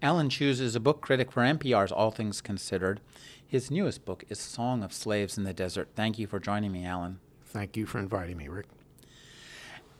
[0.00, 3.00] Alan Cheuse is a book critic for NPR's All Things Considered.
[3.44, 5.88] His newest book is Song of Slaves in the Desert.
[5.96, 7.18] Thank you for joining me, Alan.
[7.46, 8.66] Thank you for inviting me, Rick.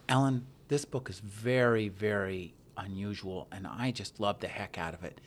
[0.08, 5.02] Alan, this book is very, very unusual, and I just love the heck out of
[5.02, 5.20] it.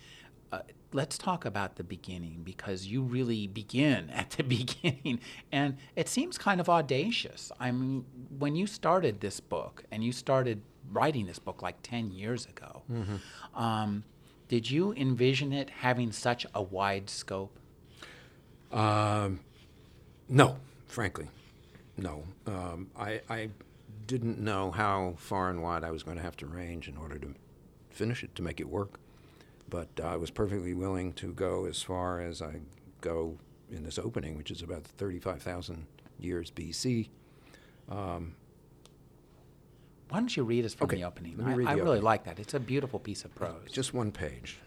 [0.54, 0.62] Uh,
[0.94, 5.20] let's talk about the beginning because you really begin at the beginning,
[5.52, 7.52] and it seems kind of audacious.
[7.60, 8.06] I mean,
[8.40, 12.84] when you started this book and you started writing this book like 10 years ago,
[12.90, 13.62] mm-hmm.
[13.62, 14.06] um,
[14.52, 17.58] did you envision it having such a wide scope?
[18.70, 19.40] Um,
[20.28, 21.30] no, frankly,
[21.96, 22.26] no.
[22.46, 23.48] Um, I, I
[24.08, 27.18] didn't know how far and wide I was going to have to range in order
[27.20, 27.34] to
[27.92, 29.00] finish it, to make it work.
[29.70, 32.60] But I was perfectly willing to go as far as I
[33.00, 33.38] go
[33.72, 35.88] in this opening, which is about 35,000
[36.20, 37.08] years BC.
[37.88, 38.36] Um,
[40.12, 41.38] why don't you read us from okay, the opening?
[41.38, 42.04] Let me read I, the I really opening.
[42.04, 42.38] like that.
[42.38, 43.72] It's a beautiful piece of prose.
[43.72, 44.60] Just one page.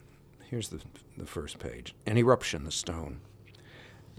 [0.48, 0.80] Here's the,
[1.18, 3.20] the first page An eruption, the stone.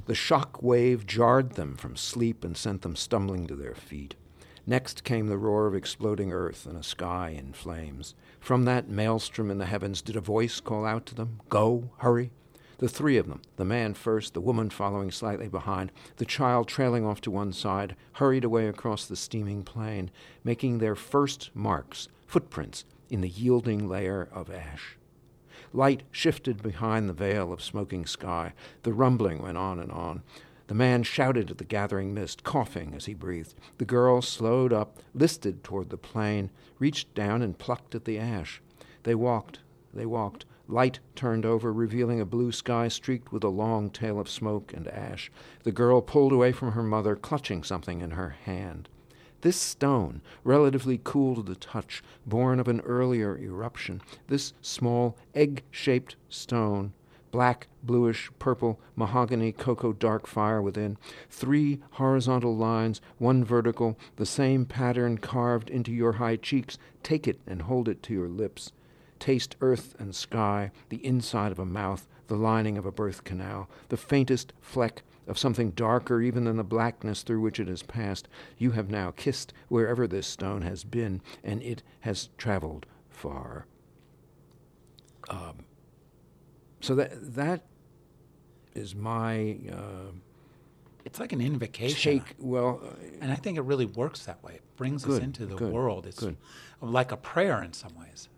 [0.05, 4.13] The shock wave jarred them from sleep and sent them stumbling to their feet.
[4.67, 8.13] Next came the roar of exploding earth and a sky in flames.
[8.39, 12.29] From that maelstrom in the heavens did a voice call out to them, Go, hurry.
[12.77, 17.05] The three of them, the man first, the woman following slightly behind, the child trailing
[17.05, 20.11] off to one side, hurried away across the steaming plain,
[20.43, 24.97] making their first marks, footprints, in the yielding layer of ash.
[25.71, 28.53] Light shifted behind the veil of smoking sky.
[28.83, 30.23] The rumbling went on and on.
[30.67, 33.53] The man shouted at the gathering mist, coughing as he breathed.
[33.77, 38.61] The girl slowed up, listed toward the plain, reached down and plucked at the ash.
[39.03, 39.59] They walked,
[39.93, 40.45] they walked.
[40.67, 44.87] Light turned over, revealing a blue sky streaked with a long tail of smoke and
[44.87, 45.31] ash.
[45.63, 48.89] The girl pulled away from her mother, clutching something in her hand.
[49.41, 55.61] This stone, relatively cool to the touch, born of an earlier eruption, this small egg
[55.69, 56.93] shaped stone,
[57.29, 60.97] black, bluish, purple, mahogany, cocoa dark fire within,
[61.29, 66.79] three horizontal lines, one vertical, the same pattern carved into your high cheeks.
[67.03, 68.71] Take it and hold it to your lips.
[69.25, 73.67] Taste earth and sky, the inside of a mouth, the lining of a birth canal,
[73.89, 78.27] the faintest fleck of something darker even than the blackness through which it has passed.
[78.59, 83.65] You have now kissed wherever this stone has been, and it has traveled far.
[85.27, 85.65] Um,
[86.79, 87.63] so that that
[88.75, 90.11] is my uh,
[91.03, 92.19] it's like an invocation.
[92.19, 92.35] take.
[92.37, 92.89] Well, uh,
[93.21, 94.53] And I think it really works that way.
[94.53, 96.05] It brings us into the good, world.
[96.05, 96.37] It's good.
[96.79, 98.29] like a prayer in some ways.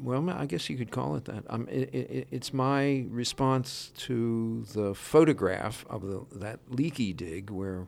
[0.00, 1.44] Well, I guess you could call it that.
[1.48, 7.86] Um, it, it, it's my response to the photograph of the, that Leakey dig where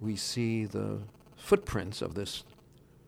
[0.00, 1.00] we see the
[1.36, 2.44] footprints of this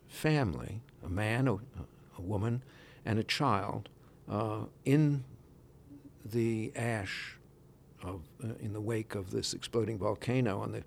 [0.08, 2.62] family a man, a, a woman,
[3.04, 3.88] and a child
[4.28, 5.24] uh, in
[6.24, 7.36] the ash
[8.02, 10.82] of, uh, in the wake of this exploding volcano on the,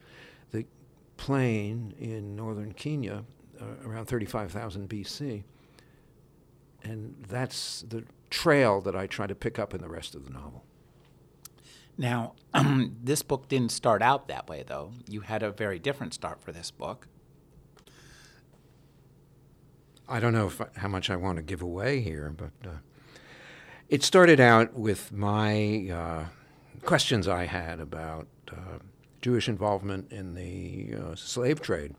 [0.51, 0.65] the
[1.17, 3.23] plain in northern Kenya
[3.59, 5.43] uh, around 35,000 BC.
[6.83, 10.31] And that's the trail that I try to pick up in the rest of the
[10.31, 10.63] novel.
[11.97, 12.33] Now,
[13.03, 14.91] this book didn't start out that way, though.
[15.07, 17.07] You had a very different start for this book.
[20.09, 22.77] I don't know if, how much I want to give away here, but uh,
[23.87, 26.25] it started out with my uh,
[26.83, 28.79] questions I had about uh,
[29.21, 31.95] Jewish involvement in the uh, slave trade.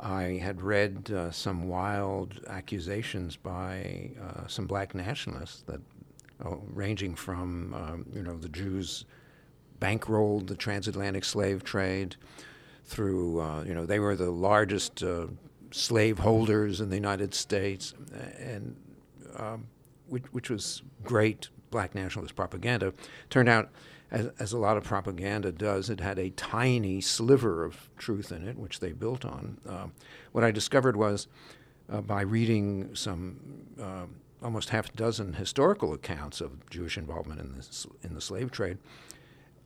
[0.00, 5.80] I had read uh, some wild accusations by uh, some black nationalists that,
[6.44, 9.04] oh, ranging from um, you know the Jews
[9.80, 12.16] bankrolled the transatlantic slave trade
[12.84, 15.26] through uh, you know they were the largest uh,
[15.70, 17.94] slave holders in the United States,
[18.38, 18.76] and
[19.36, 19.66] um,
[20.08, 22.92] which, which was great black nationalist propaganda.
[23.30, 23.70] Turned out,
[24.10, 28.46] as, as a lot of propaganda does, it had a tiny sliver of truth in
[28.46, 29.58] it, which they built on.
[29.68, 29.86] Uh,
[30.32, 31.28] what I discovered was
[31.90, 33.38] uh, by reading some
[33.80, 34.06] uh,
[34.42, 38.78] almost half a dozen historical accounts of Jewish involvement in the, in the slave trade.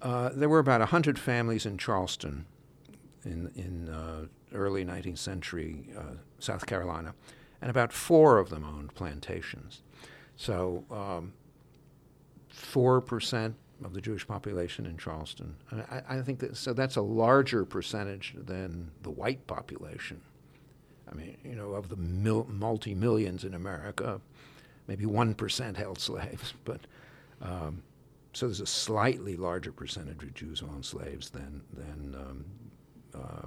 [0.00, 2.47] Uh, there were about 100 families in Charleston
[3.25, 5.87] in, in uh, early 19th century
[6.41, 7.15] South Carolina,
[7.61, 9.83] and about four of them owned plantations.
[10.37, 11.35] So um,
[12.49, 15.55] four percent of the Jewish population in Charleston.
[15.90, 20.20] I, I think that so that's a larger percentage than the white population.
[21.11, 24.20] I mean, you know, of the mil- multi millions in America,
[24.87, 26.81] maybe one percent held slaves, but
[27.40, 27.82] um,
[28.32, 32.44] so there's a slightly larger percentage of Jews who slaves than than um,
[33.14, 33.46] uh,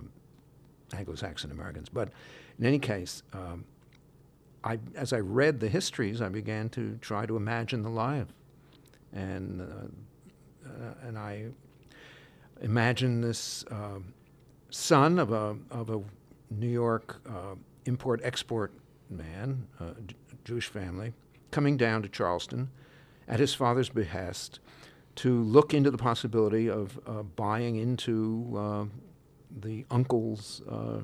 [0.95, 1.89] Anglo-Saxon Americans.
[1.89, 2.09] But
[2.59, 3.65] in any case, um,
[4.63, 8.27] I, as I read the histories, I began to try to imagine the life,
[9.13, 9.87] and uh,
[11.04, 11.45] and I
[12.62, 14.00] imagine this uh,
[14.69, 16.01] son of a of a
[16.51, 17.56] New York uh,
[17.86, 18.72] import export
[19.10, 19.68] man,
[20.06, 21.13] J- Jewish family,
[21.51, 22.69] coming down to Charleston
[23.27, 24.60] at his father's behest
[25.16, 28.86] to look into the possibility of uh, buying into uh,
[29.62, 31.00] the uncle's uh,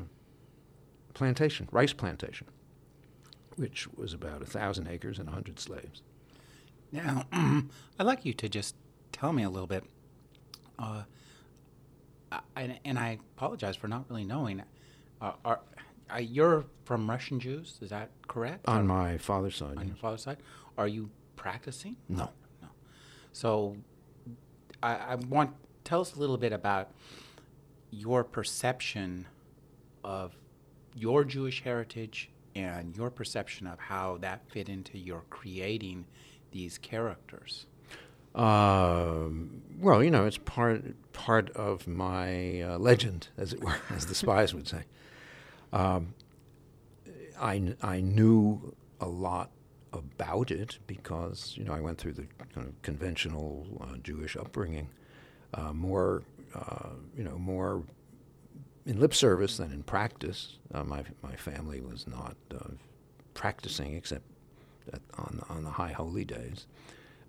[1.13, 2.47] plantation, rice plantation,
[3.55, 6.01] which was about a thousand acres and a hundred slaves.
[6.91, 8.75] Now, I'd like you to just
[9.21, 9.83] tell me a little bit.
[10.79, 11.03] Uh,
[12.57, 14.63] I, and I apologize for not really knowing.
[15.21, 15.59] Uh, are,
[16.09, 17.77] are, you're from Russian Jews?
[17.81, 18.67] Is that correct?
[18.67, 19.77] On or, my father's side.
[19.77, 19.87] On yes.
[19.87, 20.37] your father's side,
[20.77, 21.97] are you practicing?
[22.09, 22.31] No.
[22.63, 22.69] No.
[23.31, 23.77] So,
[24.81, 25.51] I, I want
[25.83, 26.89] tell us a little bit about
[27.91, 29.27] your perception
[30.03, 30.35] of
[30.95, 36.05] your Jewish heritage and your perception of how that fit into your creating
[36.51, 37.67] these characters.
[38.35, 40.83] Um, well, you know, it's part
[41.13, 44.83] part of my uh, legend, as it were, as the spies would say.
[45.73, 46.13] Um,
[47.39, 49.49] I I knew a lot
[49.93, 54.89] about it because you know I went through the kind of conventional uh, Jewish upbringing,
[55.53, 56.23] uh, more
[56.55, 57.83] uh, you know more
[58.85, 60.57] in lip service than in practice.
[60.73, 62.69] Uh, my my family was not uh,
[63.33, 64.23] practicing except
[65.17, 66.65] on on the high holy days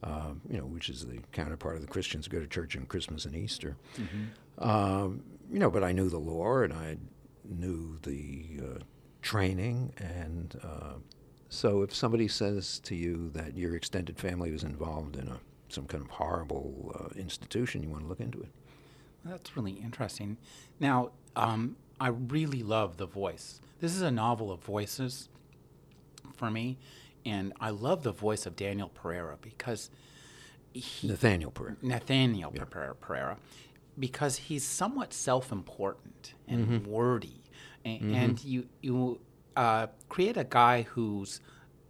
[0.02, 2.86] uh, you know, which is the counterpart of the Christians who go to church on
[2.86, 3.76] Christmas and Easter.
[3.96, 4.68] Mm-hmm.
[4.68, 6.96] Um, you know, but I knew the lore and I
[7.44, 8.78] knew the uh,
[9.20, 10.94] training, and uh,
[11.48, 15.38] so if somebody says to you that your extended family was involved in a
[15.68, 18.48] some kind of horrible uh, institution, you want to look into it.
[19.24, 20.36] That's really interesting.
[20.78, 23.60] Now, um, I really love the voice.
[23.80, 25.28] This is a novel of voices
[26.34, 26.78] for me
[27.24, 29.90] and I love the voice of Daniel Pereira because
[30.72, 31.76] he, Nathaniel Pereira.
[31.82, 32.64] Nathaniel yeah.
[33.00, 33.36] Pereira,
[33.98, 36.90] because he's somewhat self-important and mm-hmm.
[36.90, 37.42] wordy,
[37.84, 38.14] and, mm-hmm.
[38.14, 39.20] and, you you
[39.56, 41.40] uh, create a guy who's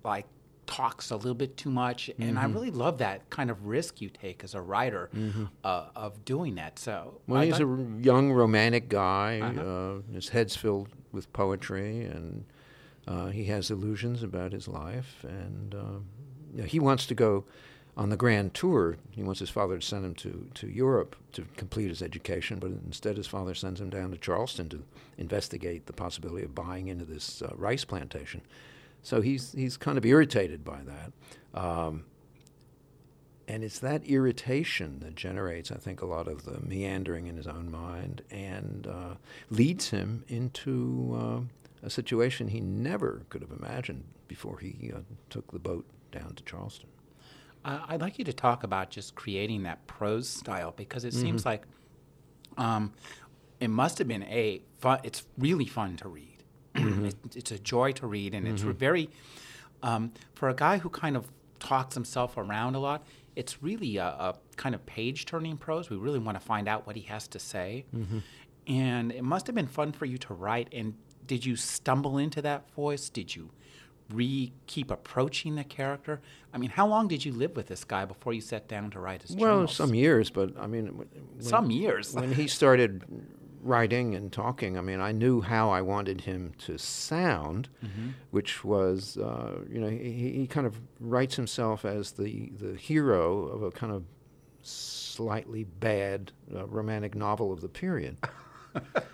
[0.04, 0.26] like
[0.66, 2.22] talks a little bit too much, mm-hmm.
[2.22, 2.54] and I mm-hmm.
[2.54, 5.44] really love that kind of risk you take as a writer mm-hmm.
[5.64, 6.78] uh, of doing that.
[6.78, 9.40] So, well, I he's a young romantic guy.
[9.40, 9.60] Uh-huh.
[9.62, 12.44] Uh, his head's filled with poetry and
[13.06, 15.98] uh, he has illusions about his life, and uh,
[16.54, 17.44] you know, he wants to go
[17.96, 18.96] on the grand tour.
[19.10, 22.70] He wants his father to send him to, to Europe to complete his education, but
[22.86, 24.82] instead his father sends him down to Charleston to
[25.18, 28.40] investigate the possibility of buying into this uh, rice plantation.
[29.02, 31.60] So he's he's kind of irritated by that.
[31.60, 32.04] Um,
[33.48, 37.46] and it's that irritation that generates, I think, a lot of the meandering in his
[37.46, 39.14] own mind and uh,
[39.50, 45.00] leads him into uh, a situation he never could have imagined before he uh,
[45.30, 46.88] took the boat down to Charleston.
[47.64, 51.22] Uh, I'd like you to talk about just creating that prose style because it mm-hmm.
[51.22, 51.64] seems like
[52.56, 52.92] um,
[53.60, 55.00] it must have been a fun.
[55.02, 56.28] It's really fun to read.
[56.72, 57.04] Mm-hmm.
[57.04, 58.54] it, it's a joy to read, and mm-hmm.
[58.54, 59.10] it's very
[59.82, 63.04] um, for a guy who kind of talks himself around a lot.
[63.36, 65.90] It's really a, a kind of page-turning prose.
[65.90, 68.20] We really want to find out what he has to say, mm-hmm.
[68.66, 70.94] and it must have been fun for you to write and
[71.26, 73.08] did you stumble into that voice?
[73.08, 73.50] Did you
[74.10, 76.20] re keep approaching the character?
[76.52, 79.00] I mean, how long did you live with this guy before you sat down to
[79.00, 79.76] write his well, journals?
[79.76, 81.08] some years, but I mean, when,
[81.40, 82.14] some years.
[82.14, 83.02] when he started
[83.62, 88.10] writing and talking, I mean, I knew how I wanted him to sound, mm-hmm.
[88.30, 93.46] which was, uh, you know, he, he kind of writes himself as the the hero
[93.46, 94.04] of a kind of
[94.62, 98.16] slightly bad uh, romantic novel of the period.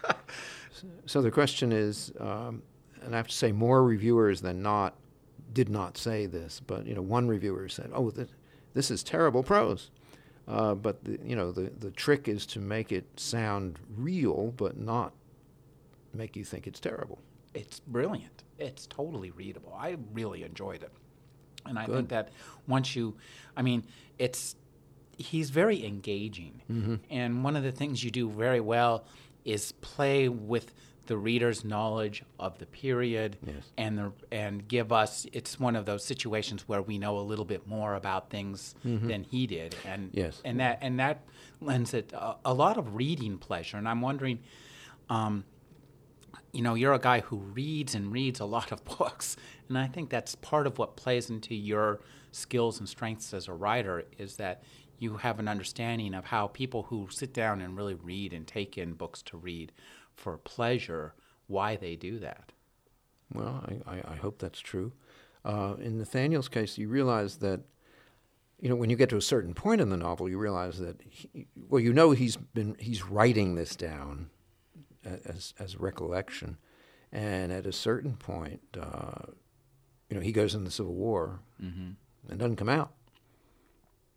[1.07, 2.63] So the question is, um,
[3.03, 4.95] and I have to say, more reviewers than not
[5.53, 8.29] did not say this, but you know, one reviewer said, "Oh, th-
[8.75, 9.91] this is terrible prose."
[10.47, 14.79] Uh, but the, you know, the the trick is to make it sound real, but
[14.79, 15.13] not
[16.15, 17.19] make you think it's terrible.
[17.55, 18.45] It's brilliant.
[18.59, 19.75] It's totally readable.
[19.79, 20.93] I really enjoyed it,
[21.67, 21.95] and I Good.
[21.95, 22.31] think that
[22.67, 23.17] once you,
[23.57, 23.85] I mean,
[24.19, 24.57] it's
[25.17, 26.97] he's very engaging, mm-hmm.
[27.11, 29.05] and one of the things you do very well
[29.49, 30.75] is play with
[31.07, 33.64] the reader's knowledge of the period Yes.
[33.78, 37.47] and the and give us it's one of those situations where we know a little
[37.47, 40.43] bit more about things than he did and Yes.
[40.45, 41.23] and that and that
[41.62, 44.38] lends it a, a lot of reading pleasure and i'm wondering
[45.09, 45.45] um,
[46.52, 49.37] you know you're a guy who reads and reads a lot of books
[49.69, 52.00] and i think that's part of what plays into your
[52.33, 54.62] skills and strengths as a writer is that
[54.99, 58.76] you have an understanding of how people who sit down and really read and take
[58.76, 59.73] in books to read
[60.14, 61.14] for pleasure
[61.47, 62.52] why they do that.
[63.33, 64.93] Well, I, I, I hope that's true.
[65.45, 67.61] Uh, in Nathaniel's case, you realize that,
[68.61, 71.00] you know, when you get to a certain point in the novel, you realize that,
[71.09, 74.31] he, well, you know, he's been he's writing this down
[75.05, 76.59] as as recollection,
[77.12, 79.31] and at a certain point, uh,
[80.11, 82.93] you know, he goes in the Civil War and doesn't come out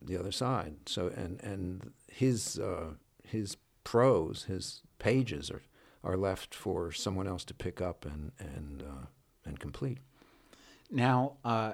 [0.02, 0.76] the other side.
[0.86, 5.62] So, and and his uh, his prose, his pages are
[6.04, 9.06] are left for someone else to pick up and and uh,
[9.46, 10.00] and complete.
[10.90, 11.74] Now, uh,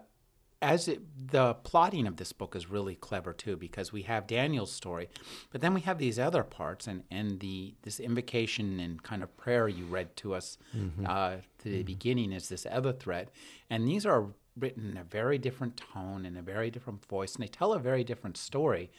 [0.62, 4.72] as it, the plotting of this book is really clever too, because we have Daniel's
[4.72, 5.08] story,
[5.52, 9.36] but then we have these other parts, and and the this invocation and kind of
[9.38, 10.58] prayer you read to us
[11.06, 13.32] uh, to the beginning is this other thread,
[13.70, 14.28] and these are
[14.60, 17.80] written in a very different tone and a very different voice, and they tell a
[17.80, 18.92] very different story.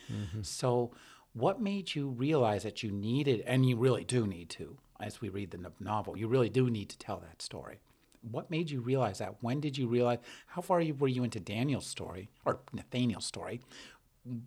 [0.42, 0.92] So,
[1.34, 5.28] what made you realize that you needed, and you really do need to, as we
[5.28, 7.78] read the novel, you really do need to tell that story?
[8.22, 9.36] What made you realize that?
[9.42, 10.18] When did you realize?
[10.46, 13.60] How far were you into Daniel's story or Nathaniel's story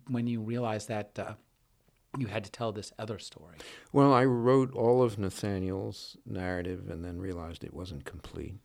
[0.08, 1.34] when you realized that uh,
[2.18, 3.56] you had to tell this other story?
[3.92, 8.56] Well, I wrote all of Nathaniel's narrative and then realized it wasn't complete.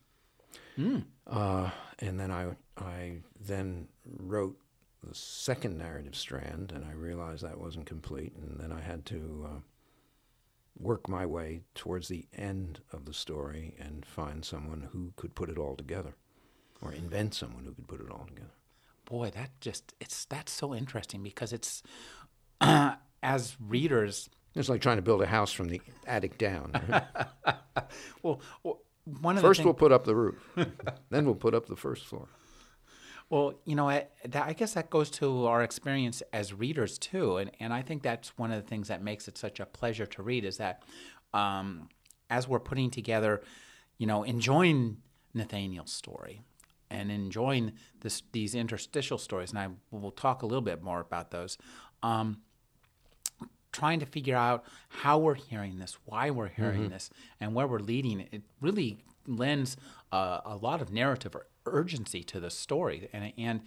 [1.25, 1.69] Uh,
[1.99, 4.57] and then I I then wrote
[5.03, 9.47] the second narrative strand, and I realized that wasn't complete, and then I had to
[9.47, 9.59] uh,
[10.77, 15.49] work my way towards the end of the story and find someone who could put
[15.49, 16.15] it all together,
[16.81, 18.51] or invent someone who could put it all together.
[19.05, 21.81] Boy, that just it's that's so interesting because it's
[22.61, 24.29] as readers.
[24.55, 26.71] It's like trying to build a house from the attic down.
[28.23, 28.79] Well, w-
[29.21, 30.35] one of First, we'll put up the roof,
[31.09, 32.27] then we'll put up the first floor.
[33.29, 37.37] well, you know, I, that, I guess that goes to our experience as readers too,
[37.37, 40.05] and and I think that's one of the things that makes it such a pleasure
[40.05, 40.83] to read is that
[41.33, 41.89] um,
[42.29, 43.41] as we're putting together,
[43.97, 44.97] you know, enjoying
[45.33, 46.41] Nathaniel's story
[46.89, 51.31] and enjoying this these interstitial stories, and I will talk a little bit more about
[51.31, 51.57] those.
[52.03, 52.41] Um,
[53.77, 57.79] trying to figure out how we're hearing this, why we're hearing this, and where we're
[57.79, 59.77] leading it, it really lends
[60.11, 63.07] uh, a lot of narrative or urgency to the story.
[63.13, 63.61] And and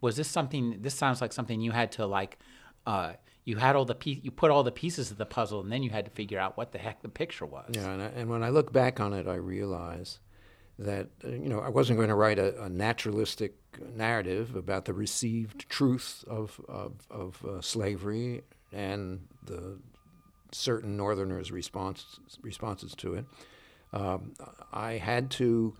[0.00, 0.78] was this something?
[0.80, 2.38] This sounds like something you had to like.
[2.86, 3.12] Uh,
[3.44, 5.82] you had all the piece, you put all the pieces of the puzzle, and then
[5.82, 7.70] you had to figure out what the heck the picture was.
[7.74, 10.20] Yeah, and, I, and when I look back on it, I realize
[10.78, 13.56] that uh, you know I wasn't going to write a, a naturalistic
[13.94, 19.78] narrative about the received truth of of, of uh, slavery and the
[20.52, 23.24] certain Northerners' response, responses to it.
[23.92, 24.34] Um,
[24.72, 25.76] I had to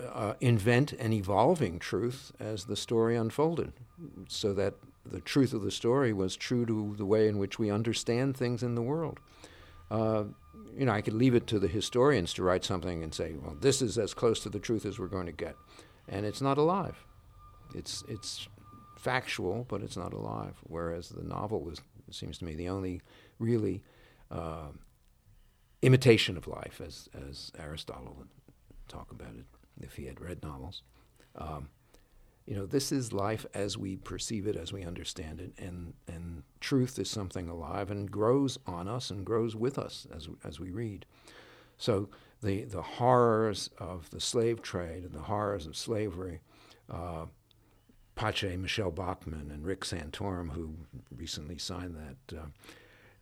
[0.00, 3.72] uh, invent an evolving truth as the story unfolded,
[4.28, 4.74] so that
[5.04, 8.62] the truth of the story was true to the way in which we understand things
[8.62, 9.18] in the world.
[9.90, 10.24] Uh,
[10.76, 13.56] you know, I could leave it to the historians to write something and say, "Well,
[13.60, 15.56] this is as close to the truth as we're going to get,"
[16.08, 17.04] and it's not alive.
[17.74, 18.48] It's it's
[18.96, 20.54] factual, but it's not alive.
[20.62, 21.80] Whereas the novel was,
[22.12, 23.00] it seems to me, the only
[23.38, 23.82] really
[24.30, 24.68] uh,
[25.80, 28.28] imitation of life, as as Aristotle would
[28.86, 29.46] talk about it
[29.80, 30.82] if he had read novels.
[31.36, 31.70] Um,
[32.44, 36.42] you know, this is life as we perceive it, as we understand it, and and
[36.60, 40.70] truth is something alive and grows on us and grows with us as as we
[40.70, 41.06] read.
[41.78, 42.10] So
[42.42, 46.40] the the horrors of the slave trade and the horrors of slavery.
[46.90, 47.26] Uh,
[48.14, 50.74] Pache, Michele Bachmann, and Rick Santorum, who
[51.16, 52.44] recently signed that uh,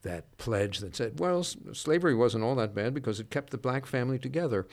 [0.03, 3.59] that pledge that said, "Well, s- slavery wasn't all that bad because it kept the
[3.59, 4.67] black family together."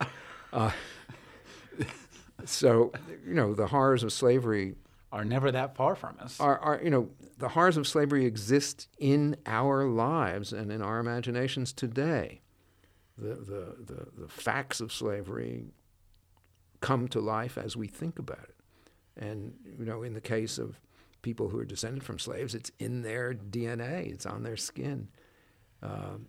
[0.52, 0.70] uh,
[2.44, 2.92] so,
[3.26, 4.76] you know, the horrors of slavery
[5.12, 6.38] Are never that far from us.
[6.40, 11.00] are, are, you know, the horrors of slavery exist in our lives and in our
[11.00, 12.40] imaginations today.
[13.18, 15.66] The, the, the, the facts of slavery
[16.80, 18.54] come to life as we think about it.
[19.16, 20.80] And, you know, in the case of
[21.22, 25.08] people who are descended from slaves, it's in their DNA, it's on their skin.
[25.82, 26.26] Um,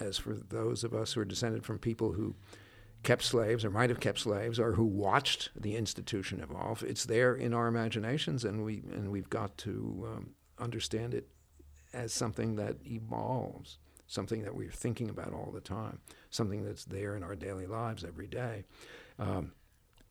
[0.00, 2.34] as for those of us who are descended from people who
[3.02, 7.34] kept slaves or might have kept slaves or who watched the institution evolve, it's there
[7.34, 11.28] in our imaginations, and, we, and we've got to um, understand it
[11.92, 15.98] as something that evolves something that we're thinking about all the time,
[16.30, 18.64] something that's there in our daily lives every day.
[19.18, 19.52] Um,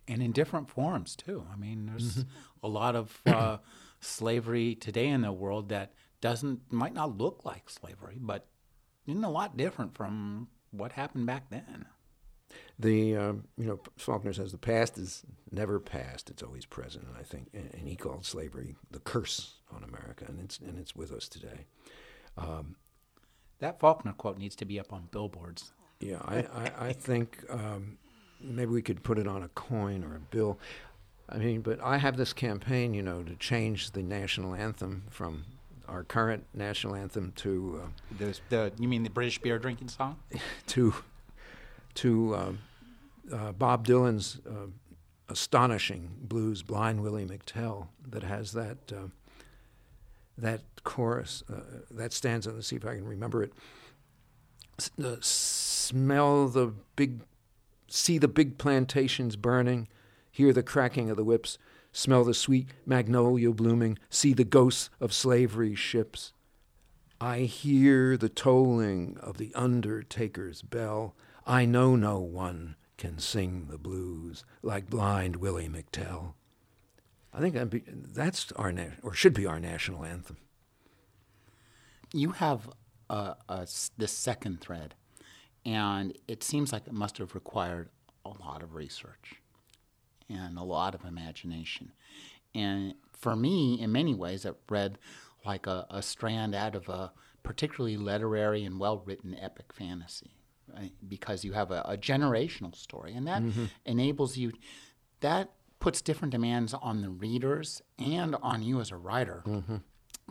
[0.08, 1.46] and in different forms too.
[1.52, 2.30] I mean, there's mm-hmm.
[2.64, 3.58] a lot of uh,
[4.00, 8.48] slavery today in the world that doesn't might not look like slavery, but
[9.08, 11.86] isn't a lot different from what happened back then.
[12.78, 17.06] The um, you know Faulkner says the past is never past; it's always present.
[17.08, 20.78] And I think, and, and he called slavery the curse on America, and it's and
[20.78, 21.66] it's with us today.
[22.38, 22.76] Um,
[23.60, 25.72] that Faulkner quote needs to be up on billboards.
[26.00, 27.98] Yeah, I, I, I think um,
[28.46, 30.60] maybe we could put it on a coin or a bill.
[31.28, 35.46] I mean, but I have this campaign, you know, to change the national anthem from
[35.88, 37.88] our current national anthem to uh,
[38.18, 40.18] the, the you mean the British beer drinking song
[40.68, 40.94] to
[41.96, 42.60] to um,
[43.32, 44.68] uh, Bob Dylan's uh,
[45.30, 49.08] astonishing blues "Blind Willie McTell" that has that uh,
[50.38, 52.52] that chorus uh, that stanza.
[52.52, 53.54] Let's see if I can remember it.
[54.78, 57.22] S- smell the big
[57.88, 59.88] see the big plantations burning,
[60.32, 61.58] hear the cracking of the whips,
[61.92, 66.34] smell the sweet magnolia blooming, see the ghosts of slavery ships.
[67.22, 71.16] I hear the tolling of the undertaker's bell.
[71.46, 76.34] I know no one can sing the blues like blind Willie McTell.
[77.34, 80.38] I think be, that's our na- or should be our national anthem.
[82.14, 82.70] You have
[83.10, 83.66] uh, uh,
[83.98, 84.96] this second thread
[85.66, 87.90] and it seems like it must have required
[88.24, 89.42] a lot of research
[90.30, 91.92] and a lot of imagination.
[92.54, 94.98] And for me, in many ways, it read
[95.46, 97.12] like a, a strand out of a
[97.44, 100.36] particularly literary and well written epic fantasy.
[100.74, 100.94] Right?
[101.08, 103.66] Because you have a, a, generational story, and that mm-hmm.
[103.86, 104.52] enables you,
[105.20, 109.44] that puts different demands on the readers and on you as a writer.
[109.46, 109.76] Mm-hmm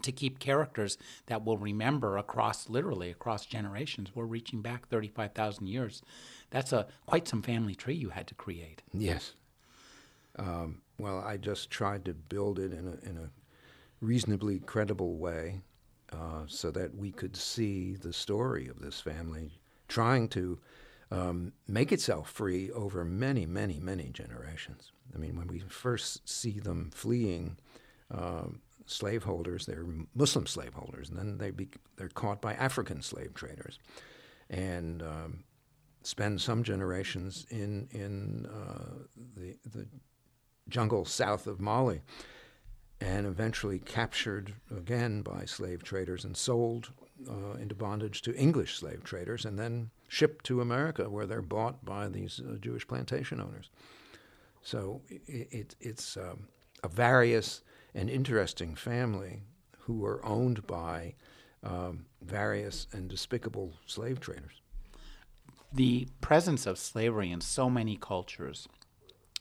[0.03, 4.11] to keep characters that will remember across literally across generations.
[4.15, 6.03] We're reaching back 35,000 years.
[6.51, 8.83] That's a quite some family tree you had to create.
[8.93, 9.33] Yes.
[10.37, 13.31] Um, well, I just tried to build it in a, in a
[14.01, 15.63] reasonably credible way
[16.13, 20.59] uh, so that we could see the story of this family trying to
[21.11, 24.93] um, make itself free over many, many, many generations.
[25.15, 27.57] I mean, when we first see them fleeing
[28.11, 29.67] um, slaveholders.
[29.67, 33.79] They're Muslim slaveholders, and then they be, they're caught by African slave traders,
[34.51, 35.45] and um,
[36.03, 39.05] spend some generations in in uh,
[39.37, 39.87] the the
[40.69, 42.01] jungle south of Mali,
[43.01, 46.91] and eventually captured again by slave traders and sold
[47.29, 51.85] uh, into bondage to English slave traders, and then shipped to America, where they're bought
[51.85, 53.71] by these uh, Jewish plantation owners.
[54.63, 56.49] So it, it, it's um,
[56.83, 57.63] a various
[57.95, 59.43] an interesting family
[59.81, 61.15] who were owned by
[61.63, 64.61] um, various and despicable slave traders.
[65.73, 68.69] The presence of slavery in so many cultures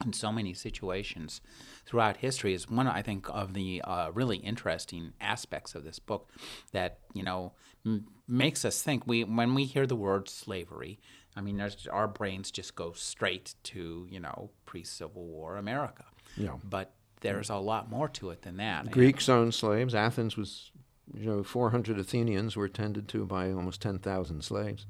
[0.03, 1.41] in so many situations
[1.85, 6.29] throughout history is one, I think, of the uh, really interesting aspects of this book
[6.71, 7.53] that you know
[7.85, 9.07] m- makes us think.
[9.07, 10.99] We when we hear the word slavery,
[11.35, 11.61] I mean,
[11.91, 16.05] our brains just go straight to you know pre-Civil War America.
[16.35, 16.57] Yeah.
[16.63, 18.91] But there's a lot more to it than that.
[18.91, 19.95] Greeks owned slaves.
[19.95, 20.71] Athens was,
[21.13, 24.85] you know, 400 Athenians were tended to by almost 10,000 slaves.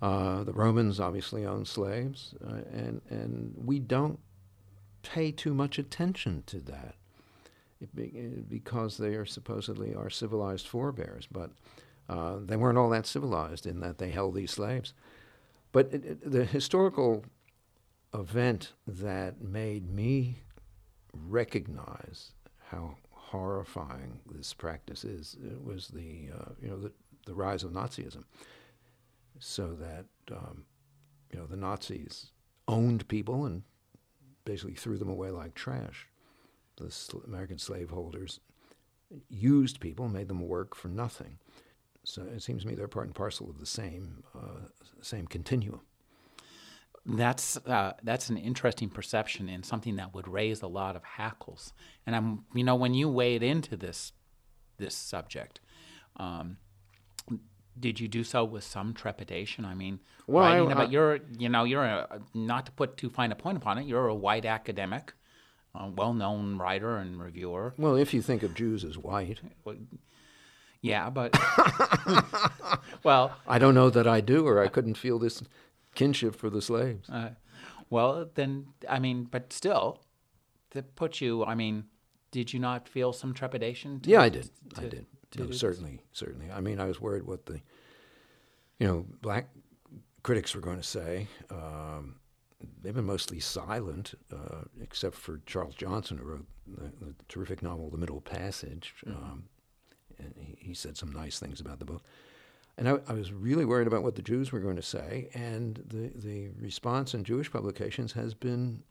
[0.00, 4.18] Uh, the Romans obviously owned slaves, uh, and and we don't
[5.02, 6.94] pay too much attention to that
[7.94, 11.50] be, because they are supposedly our civilized forebears, but
[12.08, 14.94] uh, they weren't all that civilized in that they held these slaves.
[15.72, 17.24] But it, it, the historical
[18.12, 20.38] event that made me
[21.12, 22.32] recognize
[22.70, 26.92] how horrifying this practice is it was the uh, you know the,
[27.26, 28.24] the rise of Nazism,
[29.38, 30.64] so that um,
[31.32, 32.32] you know the Nazis
[32.68, 33.62] owned people and
[34.44, 36.08] basically threw them away like trash.
[36.76, 38.40] The sl- American slaveholders
[39.28, 41.38] used people, made them work for nothing.
[42.04, 44.68] So it seems to me they're part and parcel of the same uh,
[45.02, 45.82] same continuum
[47.06, 51.72] that's uh, that's an interesting perception and something that would raise a lot of hackles.
[52.06, 54.12] And I'm, you know, when you wade into this
[54.78, 55.60] this subject,
[56.16, 56.58] um,
[57.78, 59.64] did you do so with some trepidation?
[59.64, 63.10] I mean, well, I, about I, you're, you know, you're a, not to put too
[63.10, 63.86] fine a point upon it.
[63.86, 65.14] You're a white academic,
[65.74, 67.74] a well-known writer and reviewer.
[67.78, 69.40] Well, if you think of Jews as white.
[69.64, 69.76] Well,
[70.82, 71.38] yeah, but
[73.02, 75.42] well, I don't know that I do, or I couldn't feel this
[75.94, 77.08] kinship for the slaves.
[77.08, 77.30] Uh,
[77.88, 80.00] well, then, I mean, but still,
[80.70, 81.84] to put you, I mean,
[82.30, 84.00] did you not feel some trepidation?
[84.00, 84.50] To, yeah, I did.
[84.74, 85.06] To, I did.
[85.36, 86.50] No, certainly, certainly.
[86.50, 87.60] I mean, I was worried what the
[88.80, 89.50] you know, black
[90.24, 91.28] critics were going to say.
[91.50, 92.16] Um,
[92.82, 97.90] they've been mostly silent, uh, except for Charles Johnson, who wrote the, the terrific novel
[97.90, 98.94] *The Middle Passage*.
[99.06, 99.16] Mm-hmm.
[99.16, 99.44] Um,
[100.18, 102.02] and he, he, said some nice things about the book.
[102.80, 105.84] And I, I, was really worried about what the Jews were going to say, and
[105.86, 108.82] the, the response in Jewish publications has been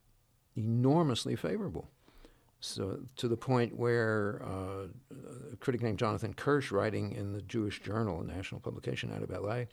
[0.56, 1.90] enormously favorable.
[2.60, 4.88] So to the point where uh,
[5.52, 9.32] a critic named Jonathan Kirsch, writing in the Jewish Journal, a national publication out of
[9.32, 9.68] L.A.,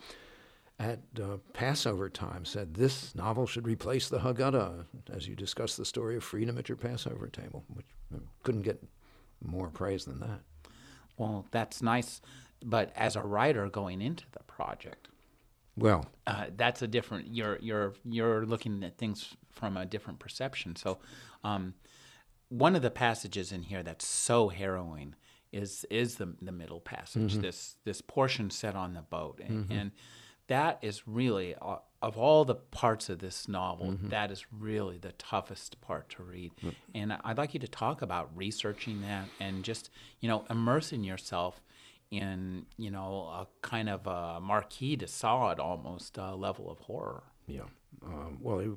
[0.79, 5.85] at uh, Passover time said this novel should replace the Haggadah as you discuss the
[5.85, 7.87] story of freedom at your Passover table, which
[8.45, 8.83] couldn't get
[9.45, 10.41] more praise than that.
[11.19, 12.21] Well, that's nice,
[12.65, 15.09] but as a writer going into the project,
[15.77, 17.35] well, uh, that's a different.
[17.35, 20.75] You're you're you're looking at things from a different perception.
[20.77, 20.99] So,
[21.45, 21.75] um,
[22.49, 25.15] one of the passages in here that's so harrowing
[25.53, 27.33] is is the the middle passage.
[27.33, 27.43] Mm-hmm.
[27.43, 29.73] This this portion set on the boat, and, mm-hmm.
[29.73, 29.91] and
[30.49, 34.09] that is really uh, of all the parts of this novel mm-hmm.
[34.09, 36.71] that is really the toughest part to read mm-hmm.
[36.95, 39.91] and i'd like you to talk about researching that and just
[40.21, 41.61] you know immersing yourself
[42.11, 47.25] in you know a kind of a marquis de sade almost uh, level of horror.
[47.47, 47.63] Yeah.
[48.05, 48.71] Um, well it,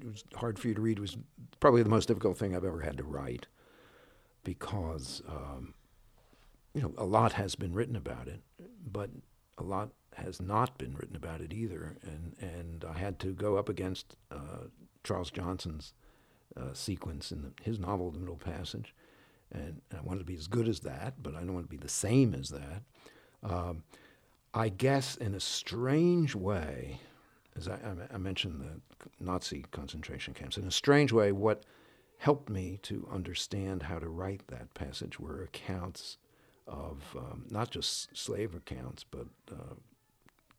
[0.00, 1.16] it was hard for you to read it was
[1.58, 3.46] probably the most difficult thing i've ever had to write
[4.44, 5.74] because um,
[6.72, 8.42] you know a lot has been written about it
[8.92, 9.10] but
[9.58, 13.56] a lot has not been written about it either, and and I had to go
[13.56, 14.68] up against uh,
[15.04, 15.92] Charles Johnson's
[16.56, 18.94] uh, sequence in the, his novel, The Middle Passage,
[19.52, 21.70] and, and, I wanted to be as good as that, but I don't want to
[21.70, 22.82] be the same as that.
[23.42, 23.84] Um,
[24.54, 27.00] I guess in a strange way,
[27.56, 27.78] as I,
[28.12, 31.64] I, mentioned the Nazi concentration camps, in a strange way, what
[32.18, 36.16] helped me to understand how to write that passage were accounts
[36.66, 39.74] of um, not just slave accounts, but uh,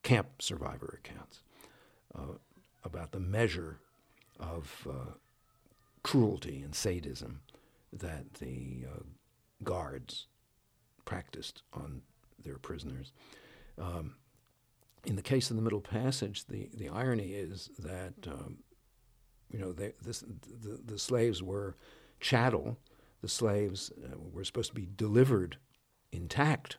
[0.04, 1.42] camp survivor accounts
[2.16, 2.38] uh,
[2.84, 3.80] about the measure
[4.40, 5.12] of uh,
[6.04, 7.42] cruelty and sadism
[7.94, 9.04] that the uh,
[9.64, 10.28] guards
[11.06, 12.02] practiced on
[12.44, 13.14] their prisoners.
[13.80, 14.16] Um,
[15.06, 18.58] in the case of the Middle Passage, the, the irony is that um,
[19.52, 21.76] you know they, this, the, the slaves were
[22.20, 22.78] chattel.
[23.22, 25.58] The slaves uh, were supposed to be delivered
[26.12, 26.78] intact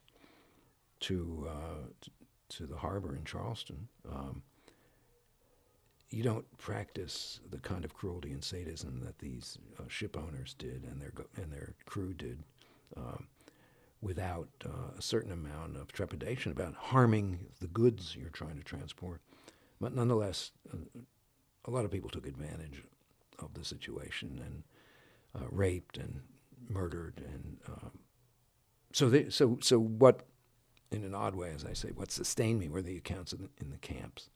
[1.00, 2.06] to, uh,
[2.50, 4.42] to the harbor in Charleston, um,
[6.10, 10.84] you don't practice the kind of cruelty and sadism that these uh, ship owners did
[10.84, 12.42] and their and their crew did,
[12.96, 13.26] um,
[14.00, 19.20] without uh, a certain amount of trepidation about harming the goods you're trying to transport.
[19.80, 21.00] But nonetheless, uh,
[21.66, 22.82] a lot of people took advantage
[23.38, 26.22] of the situation and uh, raped and
[26.68, 27.90] murdered and um,
[28.92, 30.22] so they, so so what
[30.90, 33.50] in an odd way, as I say, what sustained me were the accounts in the,
[33.60, 34.30] in the camps.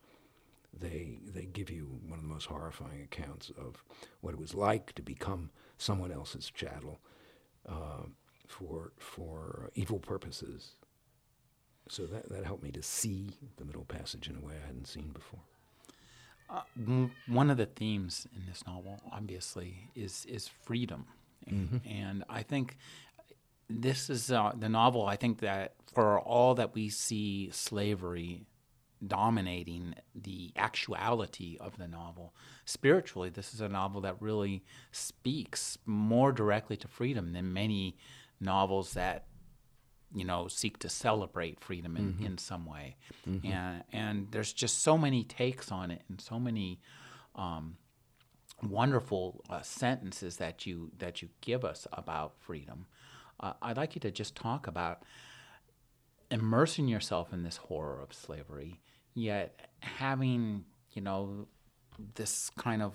[0.78, 3.84] They they give you one of the most horrifying accounts of
[4.20, 7.00] what it was like to become someone else's chattel
[7.68, 8.04] uh,
[8.48, 10.76] for for evil purposes.
[11.88, 14.86] So that that helped me to see the Middle Passage in a way I hadn't
[14.86, 15.40] seen before.
[16.48, 21.06] Uh, one of the themes in this novel, obviously, is is freedom,
[21.50, 21.78] mm-hmm.
[21.88, 22.76] and I think
[23.70, 25.06] this is uh, the novel.
[25.06, 28.42] I think that for all that we see slavery
[29.06, 32.34] dominating the actuality of the novel,
[32.64, 37.96] spiritually, this is a novel that really speaks more directly to freedom than many
[38.40, 39.26] novels that
[40.14, 42.26] you know seek to celebrate freedom in, mm-hmm.
[42.26, 43.46] in some way mm-hmm.
[43.46, 46.80] and and there's just so many takes on it and so many
[47.36, 47.76] um,
[48.62, 52.84] wonderful uh, sentences that you that you give us about freedom
[53.40, 55.02] uh, I'd like you to just talk about
[56.30, 58.80] immersing yourself in this horror of slavery,
[59.14, 61.46] yet having, you know,
[62.14, 62.94] this kind of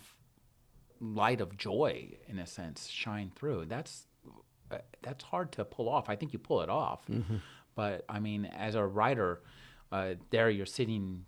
[1.00, 3.66] light of joy, in a sense, shine through.
[3.66, 4.08] That's
[4.72, 6.10] uh, that's hard to pull off.
[6.10, 7.38] I think you pull it off, mm-hmm.
[7.76, 9.42] but I mean, as a writer,
[9.92, 11.26] uh, there you're sitting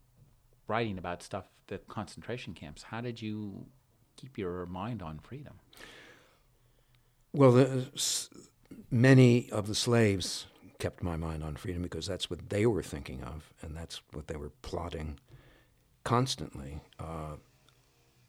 [0.67, 2.83] writing about stuff, the concentration camps.
[2.83, 3.65] How did you
[4.17, 5.53] keep your mind on freedom?
[7.33, 7.85] Well, the,
[8.91, 10.47] many of the slaves
[10.79, 14.27] kept my mind on freedom because that's what they were thinking of, and that's what
[14.27, 15.19] they were plotting
[16.03, 16.81] constantly.
[16.99, 17.35] Uh,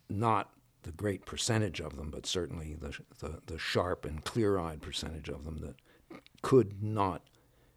[0.09, 0.51] not
[0.83, 5.29] the great percentage of them, but certainly the, the, the sharp and clear eyed percentage
[5.29, 7.23] of them that could not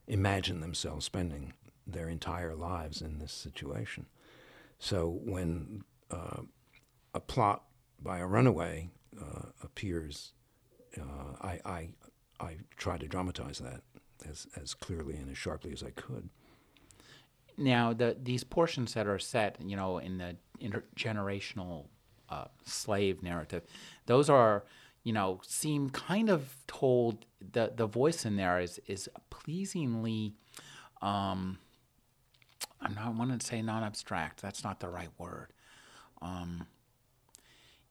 [0.07, 1.53] imagine themselves spending
[1.85, 4.05] their entire lives in this situation.
[4.79, 6.41] So when uh,
[7.13, 7.63] a plot
[8.01, 8.89] by a runaway
[9.21, 10.33] uh, appears,
[10.99, 11.89] uh, I, I,
[12.39, 13.81] I tried to dramatize that
[14.29, 16.29] as, as clearly and as sharply as I could.
[17.57, 21.85] now the these portions that are set, you know, in the intergenerational
[22.29, 23.63] uh, slave narrative,
[24.05, 24.63] those are,
[25.03, 27.25] you know, seem kind of told.
[27.51, 30.33] the The voice in there is is pleasingly.
[31.01, 31.57] Um,
[32.81, 34.41] I'm not wanting to say non-abstract.
[34.41, 35.47] That's not the right word.
[36.21, 36.67] Um,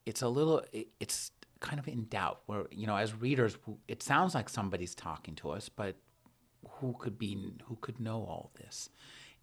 [0.06, 0.62] it's a little.
[0.72, 1.30] It, it's
[1.60, 2.40] kind of in doubt.
[2.46, 3.56] Where you know, as readers,
[3.86, 5.96] it sounds like somebody's talking to us, but
[6.68, 7.36] who could be?
[7.64, 8.88] Who could know all this?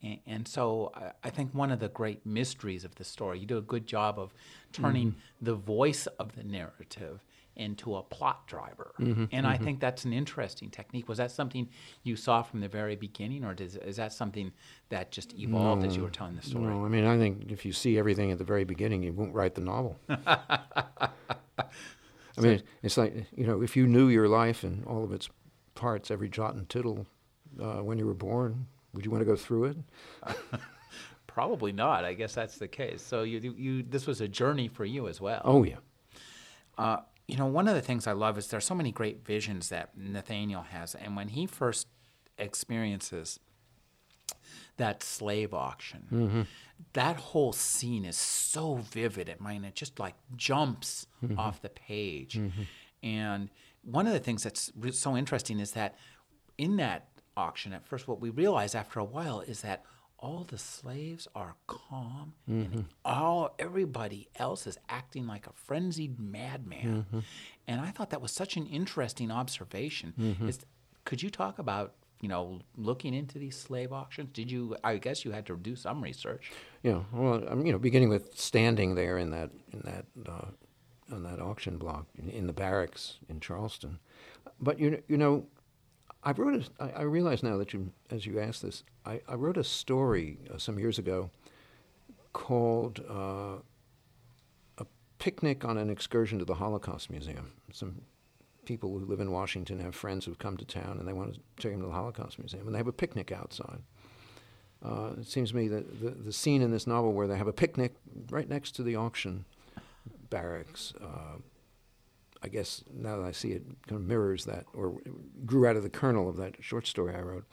[0.02, 3.46] And, and so I, I, think one of the great mysteries of the story, you
[3.46, 4.34] do a good job of
[4.72, 5.46] turning mm-hmm.
[5.46, 7.20] the voice of the narrative
[7.60, 8.94] into a plot driver.
[9.00, 9.48] Mm-hmm, and mm-hmm.
[9.48, 11.10] I think that's an interesting technique.
[11.10, 11.68] Was that something
[12.04, 14.54] you saw from the very beginning, or does, is that something
[14.88, 16.66] that just evolved no, as you were telling the story?
[16.66, 19.34] No, I mean, I think if you see everything at the very beginning, you won't
[19.34, 20.00] write the novel.
[20.10, 21.10] I
[22.42, 25.30] mean, it's like, you know, if you knew your life and all of its
[25.80, 27.08] parts, every jot and tittle,
[27.60, 29.78] uh, when you were born, would you want to go through it?
[31.28, 32.04] Probably not.
[32.04, 33.02] I guess that's the case.
[33.02, 35.42] So you, you, this was a journey for you as well.
[35.46, 35.78] Oh yeah.
[36.78, 39.70] Uh, you know, one of the things I love is there's so many great visions
[39.70, 41.88] that Nathaniel has, and when he first
[42.38, 43.40] experiences
[44.78, 46.42] that slave auction, mm-hmm.
[46.94, 49.30] that whole scene is so vivid.
[49.30, 51.38] I mean, it just like jumps mm-hmm.
[51.38, 52.64] off the page, mm-hmm.
[53.04, 53.50] and
[53.84, 55.96] one of the things that's so interesting is that
[56.58, 59.84] in that auction at first, what we realize after a while is that
[60.22, 62.74] all the slaves are calm mm-hmm.
[62.74, 67.06] and all everybody else is acting like a frenzied madman.
[67.06, 67.20] Mm-hmm.
[67.68, 70.14] And I thought that was such an interesting observation.
[70.20, 70.50] Mm-hmm.
[70.50, 70.60] Is,
[71.06, 74.32] could you talk about you know looking into these slave auctions?
[74.34, 74.76] Did you?
[74.84, 76.52] I guess you had to do some research.
[76.84, 77.04] Yeah.
[77.14, 80.48] Well, I'm, you know, beginning with standing there in that in that uh,
[81.12, 84.00] on that auction block in, in the barracks in Charleston,
[84.60, 85.46] but you you know
[86.24, 86.70] I wrote.
[86.80, 89.64] A, I, I realize now that you, as you asked this, I, I wrote a
[89.64, 91.30] story uh, some years ago
[92.34, 93.58] called uh,
[94.78, 94.86] "A
[95.18, 98.02] Picnic on an Excursion to the Holocaust Museum." Some
[98.66, 101.40] people who live in Washington have friends who've come to town and they want to
[101.58, 103.82] take them to the Holocaust Museum, and they have a picnic outside.
[104.84, 107.48] Uh, it seems to me that the, the scene in this novel where they have
[107.48, 107.96] a picnic
[108.30, 109.46] right next to the auction
[110.30, 111.38] barracks uh,
[112.42, 115.02] I guess now that I see it, kind of mirrors that, or
[115.46, 117.46] grew out of the kernel of that short story I wrote.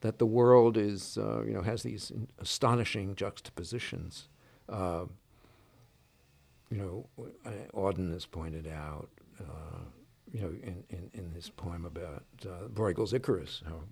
[0.00, 4.28] That the world is, uh, you know, has these astonishing juxtapositions.
[4.68, 5.06] Uh,
[6.70, 7.08] you know,
[7.74, 9.08] Auden has pointed out,
[9.40, 9.84] uh,
[10.32, 13.82] you know, in, in, in, his poem about uh, Bruegel's Icarus, how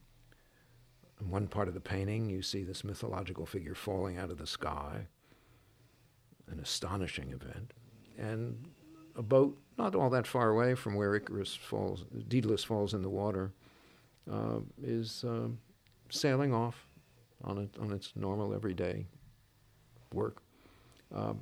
[1.20, 4.46] in one part of the painting you see this mythological figure falling out of the
[4.46, 5.06] sky,
[6.50, 7.72] an astonishing event,
[8.18, 8.68] and
[9.16, 13.08] a boat not all that far away from where Icarus falls, Daedalus falls in the
[13.08, 13.52] water,
[14.30, 15.48] uh, is uh,
[16.10, 16.86] sailing off
[17.42, 19.04] on, on its normal everyday
[20.12, 20.42] work.
[21.14, 21.34] Uh,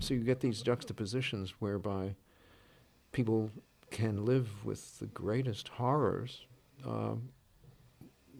[0.00, 2.14] so you get these juxtapositions whereby
[3.12, 3.50] people
[3.90, 6.46] can live with the greatest horrors
[6.84, 7.28] um,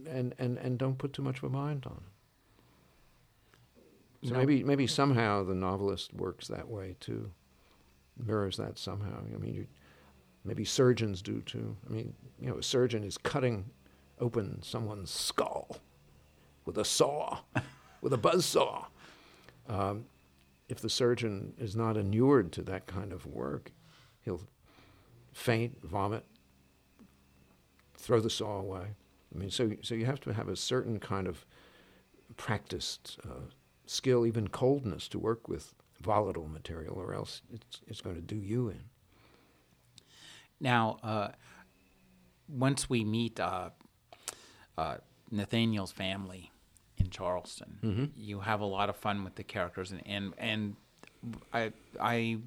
[0.09, 2.16] and, and, and don't put too much of a mind on it.
[4.23, 4.39] So no.
[4.39, 7.31] maybe maybe somehow the novelist works that way too
[8.25, 9.19] mirrors that somehow.
[9.19, 9.67] I mean,
[10.45, 11.77] maybe surgeons do too.
[11.89, 13.67] I mean, you know, a surgeon is cutting
[14.19, 15.79] open someone's skull
[16.65, 17.41] with a saw,
[18.01, 18.87] with a buzz saw.
[19.69, 20.07] Um,
[20.69, 23.73] if the surgeon is not inured to that kind of work,
[24.21, 24.41] he'll
[25.33, 26.25] faint, vomit,
[27.97, 28.87] throw the saw away.
[29.35, 31.45] I mean, so so you have to have a certain kind of
[32.37, 33.51] practiced uh,
[33.87, 38.37] skill, even coldness, to work with volatile material, or else it's, it's going to do
[38.37, 38.83] you in.
[40.61, 41.29] Now, uh,
[42.49, 43.71] once we meet uh,
[44.79, 44.97] uh,
[45.31, 46.51] Nathaniel's family
[46.97, 48.05] in Charleston, mm-hmm.
[48.17, 50.77] you have a lot of fun with the characters, and and, and
[51.53, 52.39] I I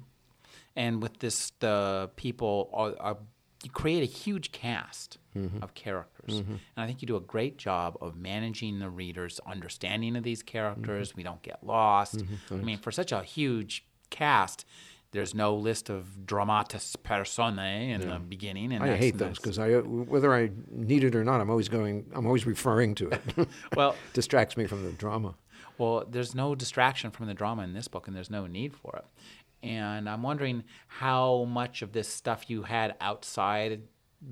[0.74, 3.16] and with this the people are, are
[3.62, 5.62] you create a huge cast mm-hmm.
[5.62, 6.40] of characters.
[6.40, 6.52] Mm-hmm.
[6.52, 10.42] And I think you do a great job of managing the reader's understanding of these
[10.42, 11.10] characters.
[11.10, 11.16] Mm-hmm.
[11.18, 12.18] We don't get lost.
[12.18, 12.54] Mm-hmm.
[12.54, 14.64] I mean, for such a huge cast,
[15.12, 18.14] there's no list of dramatis personae in yeah.
[18.14, 18.72] the beginning.
[18.72, 22.06] And I hate those because I, whether I need it or not, I'm always going.
[22.14, 23.48] I'm always referring to it.
[23.76, 25.34] well, distracts me from the drama.
[25.78, 28.96] Well, there's no distraction from the drama in this book, and there's no need for
[28.96, 29.04] it.
[29.62, 33.82] And I'm wondering how much of this stuff you had outside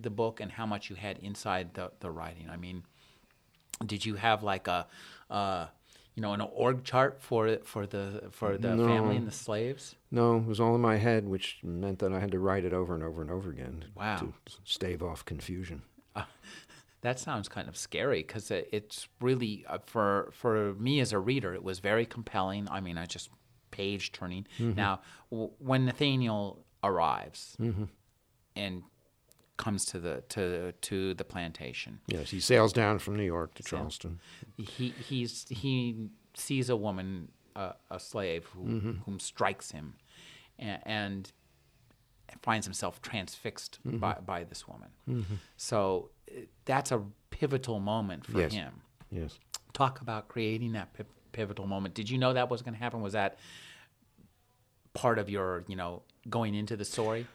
[0.00, 2.48] the book and how much you had inside the, the writing.
[2.50, 2.84] I mean,
[3.84, 4.86] did you have like a,
[5.30, 5.66] uh,
[6.14, 8.86] you know, an org chart for it for the for the no.
[8.86, 9.94] family and the slaves?
[10.10, 12.72] No, it was all in my head, which meant that I had to write it
[12.72, 14.16] over and over and over again wow.
[14.16, 14.32] to
[14.64, 15.82] stave off confusion.
[16.16, 16.24] Uh,
[17.02, 21.18] That sounds kind of scary because it, it's really uh, for for me as a
[21.18, 22.68] reader, it was very compelling.
[22.68, 23.30] I mean, I just
[23.70, 24.46] page turning.
[24.58, 25.00] Now,
[25.30, 27.56] w- when Nathaniel arrives
[28.56, 28.82] and
[29.56, 33.62] comes to the to to the plantation, Yes, he sails down from New York to
[33.62, 34.20] Charleston.
[34.56, 39.94] he he's he sees a woman, uh, a slave, who whom strikes him,
[40.58, 41.32] and, and
[42.42, 44.90] finds himself transfixed by, by this woman.
[45.56, 48.52] So uh, that's a pivotal moment for Yes.
[48.52, 48.82] him.
[49.10, 49.38] Yes.
[49.72, 50.92] Talk about creating that
[51.32, 51.94] pivotal moment.
[51.94, 53.00] Did you know that was going to happen?
[53.00, 53.38] Was that
[54.94, 57.26] part of your, you know, going into the story?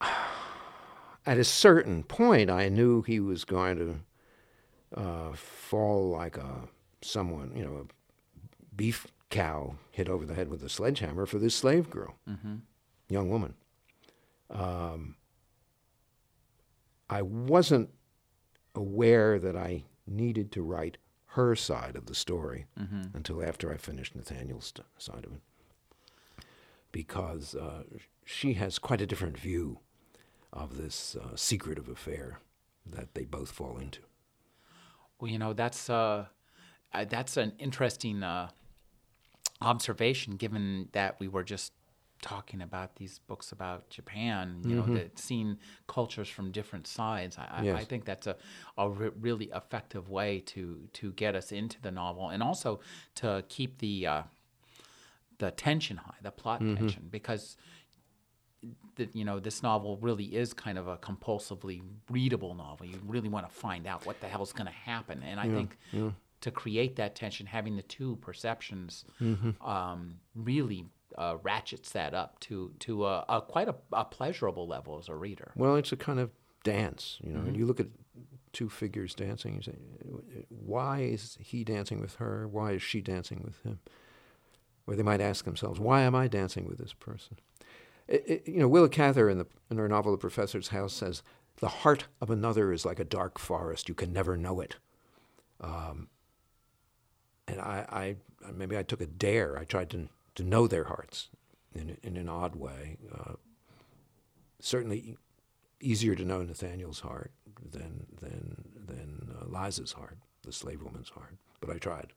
[1.26, 6.68] At a certain point, I knew he was going to uh, fall like a
[7.00, 11.54] someone, you know, a beef cow hit over the head with a sledgehammer for this
[11.54, 12.16] slave girl,
[13.08, 13.54] young woman.
[14.50, 15.16] Um,
[17.08, 17.90] I wasn't
[18.74, 20.98] aware that I needed to write
[21.34, 22.66] her side of the story
[23.14, 25.40] until after I finished Nathaniel's side of it,
[26.92, 27.82] because uh,
[28.24, 29.78] she has quite a different view
[30.52, 32.38] of this uh, secretive affair
[32.86, 34.00] that they both fall into.
[35.18, 36.26] Well, you know, that's uh,
[36.92, 38.50] uh, that's an interesting uh,
[39.60, 41.72] observation, given that we were just
[42.32, 44.62] talking about these books about Japan.
[44.64, 47.36] You know, that seeing cultures from different sides.
[47.38, 48.36] I, I- I think that's a,
[48.78, 52.80] a re- really effective way to to get us into the novel, and also
[53.16, 54.22] to keep the uh,
[55.38, 57.56] the tension high, the plot tension, because
[58.96, 62.86] that you know this novel really is kind of a compulsively readable novel.
[62.86, 65.76] You really want to find out what the hell's going to happen, and I think
[66.40, 69.04] to create that tension, having the two perceptions
[69.60, 74.98] um, really uh, ratchets that up to to a, a quite a, a pleasurable level
[74.98, 75.52] as a reader.
[75.56, 76.30] Well, it's a kind of
[76.62, 77.40] dance, you know.
[77.40, 77.88] And you look at
[78.52, 79.76] two figures dancing, you say,
[80.48, 82.46] why is he dancing with her?
[82.46, 83.80] Why is she dancing with him?
[84.86, 87.38] Or they might ask themselves, why am I dancing with this person?
[88.06, 91.22] It, it, you know, Willa Cather in, the, in her novel The Professor's House says,
[91.56, 93.88] the heart of another is like a dark forest.
[93.88, 94.76] You can never know it.
[95.60, 96.08] Um,
[97.48, 99.58] and I, I, maybe I took a dare.
[99.58, 101.28] I tried to, to know their hearts
[101.74, 102.98] in, in an odd way.
[103.12, 103.34] Uh,
[104.60, 105.16] certainly
[105.80, 107.32] easier to know Nathaniel's heart
[107.70, 111.36] than than than uh, Liza's heart, the slave woman's heart.
[111.60, 112.12] But I tried.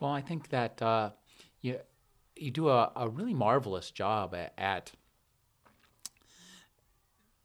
[0.00, 1.10] Well, I think that uh,
[1.60, 1.78] you
[2.36, 4.92] you do a, a really marvelous job at, at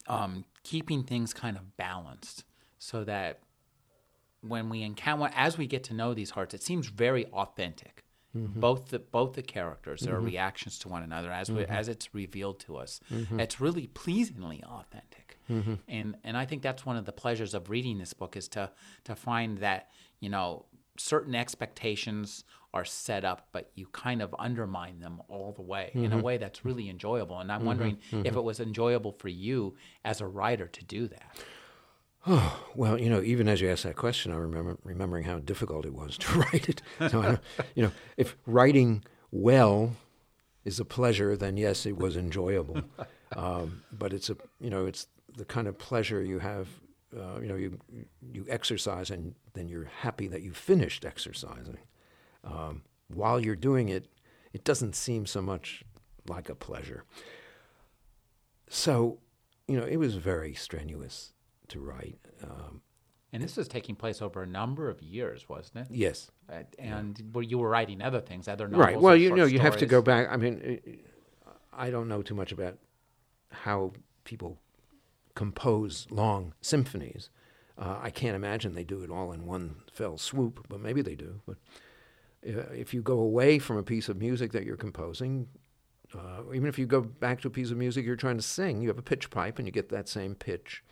[0.08, 2.43] um, keeping things kind of balanced,
[2.80, 3.39] so that
[4.41, 8.04] when we encounter, as we get to know these hearts, it seems very authentic.
[8.37, 8.59] Mm-hmm.
[8.59, 10.25] Both the both the characters, their mm-hmm.
[10.25, 11.71] reactions to one another, as we, mm-hmm.
[11.71, 12.99] as it's revealed to us,
[13.39, 15.39] it's really pleasingly authentic.
[15.87, 18.69] And and I think that's one of the pleasures of reading this book is to
[19.05, 19.89] to find that
[20.19, 20.65] you know
[20.97, 26.13] certain expectations are set up, but you kind of undermine them all the way in
[26.13, 27.39] a way that's really enjoyable.
[27.39, 31.37] And I'm wondering if it was enjoyable for you as a writer to do that.
[32.27, 35.86] Oh, well, you know, even as you asked that question, I remember remembering how difficult
[35.86, 36.82] it was to write it.
[37.10, 37.39] So,
[37.75, 39.95] you know, if writing well
[40.65, 42.82] is a pleasure, then yes, it was enjoyable.
[43.36, 46.67] Um, but it's a, you know, it's the kind of pleasure you have.
[47.15, 47.79] Uh, you know, you
[48.21, 51.79] you exercise and then you're happy that you finished exercising.
[52.43, 54.05] Um, while you're doing it,
[54.53, 55.84] it doesn't seem so much
[56.27, 57.03] like a pleasure.
[58.69, 59.17] So,
[59.67, 61.34] you know, it was very strenuous
[61.69, 62.19] to write.
[62.43, 62.82] Um,
[63.32, 65.95] And this was taking place over a number of years, wasn't it?
[65.95, 68.86] yes, Uh, And where you were writing other things, other novels.
[68.86, 68.99] right.
[68.99, 70.27] Well, you know, you have to go back.
[70.29, 70.82] I mean,
[71.71, 72.77] I don't know too much about
[73.51, 74.58] how people
[75.36, 77.29] compose long symphonies.
[77.77, 81.15] Uh, I can't imagine they do it all in one fell swoop, but maybe they
[81.15, 81.41] do.
[81.45, 81.58] But
[82.41, 85.47] if you go away from a piece of music that you're composing,
[86.13, 88.82] uh, even if you go back to a piece of music you're trying to sing,
[88.82, 90.84] you have a pitch pipe and you get that same pitch.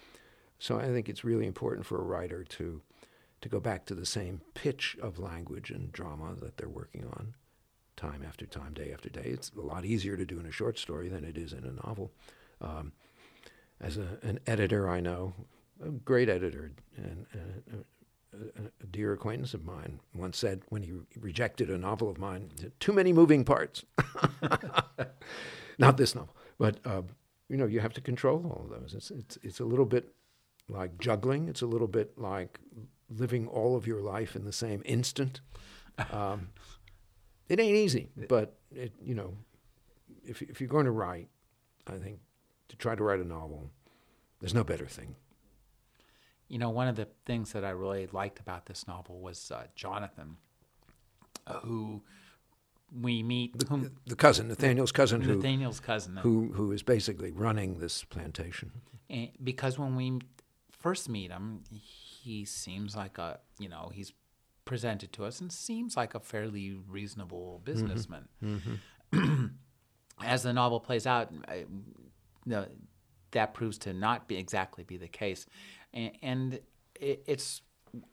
[0.59, 2.81] So I think it's really important for a writer to
[3.41, 7.35] to go back to the same pitch of language and drama that they're working on
[7.95, 9.25] time after time, day after day.
[9.25, 11.87] It's a lot easier to do in a short story than it is in a
[11.87, 12.11] novel.
[12.61, 12.93] Um,
[13.79, 15.33] as a, an editor, I know
[15.83, 17.85] a great editor and, and
[18.33, 22.17] a, a, a dear acquaintance of mine once said when he rejected a novel of
[22.17, 23.83] mine, too many moving parts.
[25.79, 27.03] Not this novel, but uh,
[27.49, 28.95] you know you have to control all of those.
[28.95, 30.11] It's it's it's a little bit
[30.69, 31.47] like juggling.
[31.47, 32.59] It's a little bit like
[33.09, 35.41] living all of your life in the same instant.
[36.11, 36.49] Um,
[37.49, 39.33] it ain't easy, but it you know
[40.25, 41.29] if if you're going to write,
[41.87, 42.19] I think
[42.69, 43.69] to try to write a novel,
[44.39, 45.15] there's no better thing.
[46.49, 49.65] You know, one of the things that I really liked about this novel was uh,
[49.75, 50.37] Jonathan,
[51.45, 52.01] uh, who
[53.01, 56.17] we meet whom, The cousin, Nathaniel's cousin, who Nathaniel's cousin.
[56.17, 58.71] who who is basically running this plantation.
[59.43, 60.19] Because when we
[60.87, 64.13] first meet him, he seems like a you know he's
[64.63, 67.71] presented to us and seems like a fairly reasonable mm-hmm.
[67.71, 68.27] businessman.
[68.41, 69.45] Mm-hmm.
[70.23, 71.65] As the novel plays out, I,
[72.45, 72.69] the,
[73.31, 75.45] that proves to not be exactly be the case,
[75.93, 76.59] and, and
[76.95, 77.61] it, it's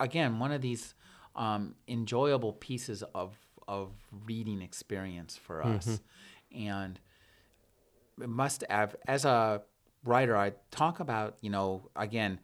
[0.00, 0.94] again one of these
[1.36, 3.36] um, enjoyable pieces of
[3.68, 3.92] of
[4.26, 6.68] reading experience for us, mm-hmm.
[6.68, 7.00] and
[8.18, 9.62] must have as a
[10.04, 12.38] writer i talk about you know again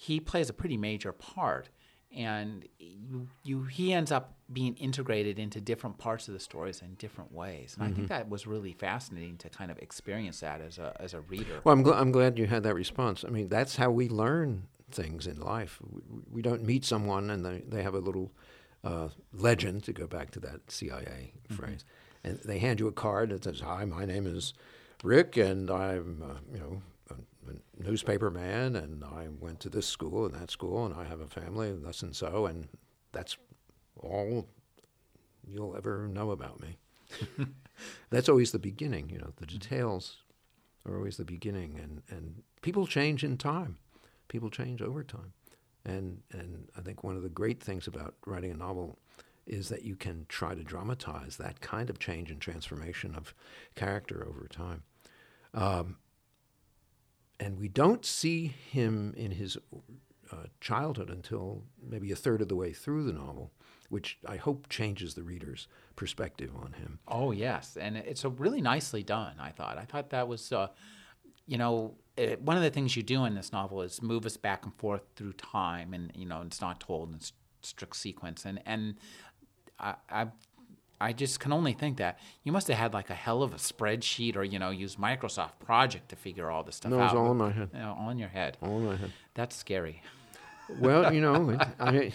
[0.00, 1.70] he plays a pretty major part
[2.16, 6.94] and you, you he ends up being integrated into different parts of the stories in
[6.94, 7.76] different ways.
[7.78, 11.14] And i think that was really fascinating to kind of experience that as a as
[11.14, 11.60] a reader.
[11.64, 13.24] Well, I'm, gl- I'm glad you had that response.
[13.26, 15.80] I mean, that's how we learn things in life.
[15.90, 18.30] We, we don't meet someone and they, they have a little
[18.84, 21.84] uh, legend, to go back to that CIA phrase,
[22.22, 24.54] and they hand you a card that says, Hi, my name is
[25.02, 26.82] Rick, and I'm, uh, you know,
[27.50, 31.20] a, newspaper man, and I went to this school and that school, and I have
[31.20, 32.68] a family, and thus and so, and
[33.12, 33.36] that's
[34.00, 34.48] all
[35.46, 36.78] you'll ever know about me.
[38.10, 40.16] that's always the beginning, you know, the details
[40.86, 43.78] are always the beginning, and, and people change in time.
[44.28, 45.32] People change over time,
[45.86, 48.98] and and I think one of the great things about writing a novel
[49.46, 53.34] is that you can try to dramatize that kind of change and transformation of
[53.74, 54.82] character over time.
[55.54, 55.96] Um,
[57.40, 59.56] and we don't see him in his
[60.32, 63.52] uh, childhood until maybe a third of the way through the novel,
[63.88, 66.98] which I hope changes the reader's perspective on him.
[67.06, 69.34] Oh yes, and it's a really nicely done.
[69.38, 69.78] I thought.
[69.78, 70.68] I thought that was, uh,
[71.46, 74.36] you know, uh one of the things you do in this novel is move us
[74.36, 77.20] back and forth through time, and you know, it's not told in
[77.62, 78.44] strict sequence.
[78.44, 78.96] And and
[79.78, 80.26] I, I
[81.00, 83.56] I just can only think that you must have had like a hell of a
[83.56, 86.96] spreadsheet, or you know, use Microsoft Project to figure all this stuff out.
[86.98, 87.70] No, it's all in my head.
[87.72, 88.56] You know, all in your head.
[88.62, 89.12] All in my head.
[89.34, 90.02] That's scary.
[90.80, 92.12] Well, you know, it, I mean,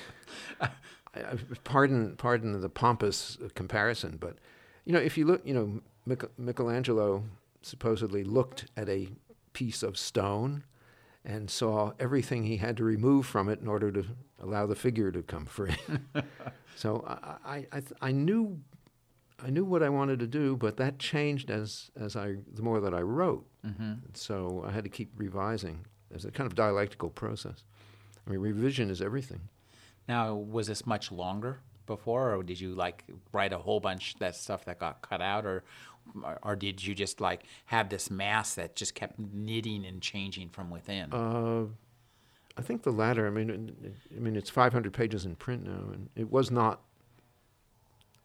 [0.62, 0.70] I,
[1.16, 4.38] I- pardon, pardon the pompous comparison, but
[4.86, 7.24] you know, if you look, you know, Mich- Michelangelo
[7.62, 9.08] supposedly looked at a
[9.54, 10.64] piece of stone
[11.26, 14.04] and saw everything he had to remove from it in order to
[14.42, 15.76] allow the figure to come free.
[16.76, 17.14] so I,
[17.46, 18.60] I, I, th- I knew,
[19.42, 22.80] I knew what I wanted to do, but that changed as as I the more
[22.80, 23.46] that I wrote.
[23.66, 23.94] Mm-hmm.
[24.14, 27.64] So I had to keep revising as a kind of dialectical process.
[28.26, 29.42] I mean, revision is everything.
[30.08, 34.36] Now, was this much longer before, or did you like write a whole bunch that
[34.36, 35.64] stuff that got cut out, or
[36.42, 40.70] or did you just like have this mass that just kept knitting and changing from
[40.70, 41.14] within?
[41.14, 41.66] Uh,
[42.58, 43.26] I think the latter.
[43.28, 43.76] I mean,
[44.16, 46.82] I mean, it's 500 pages in print now, and it was not.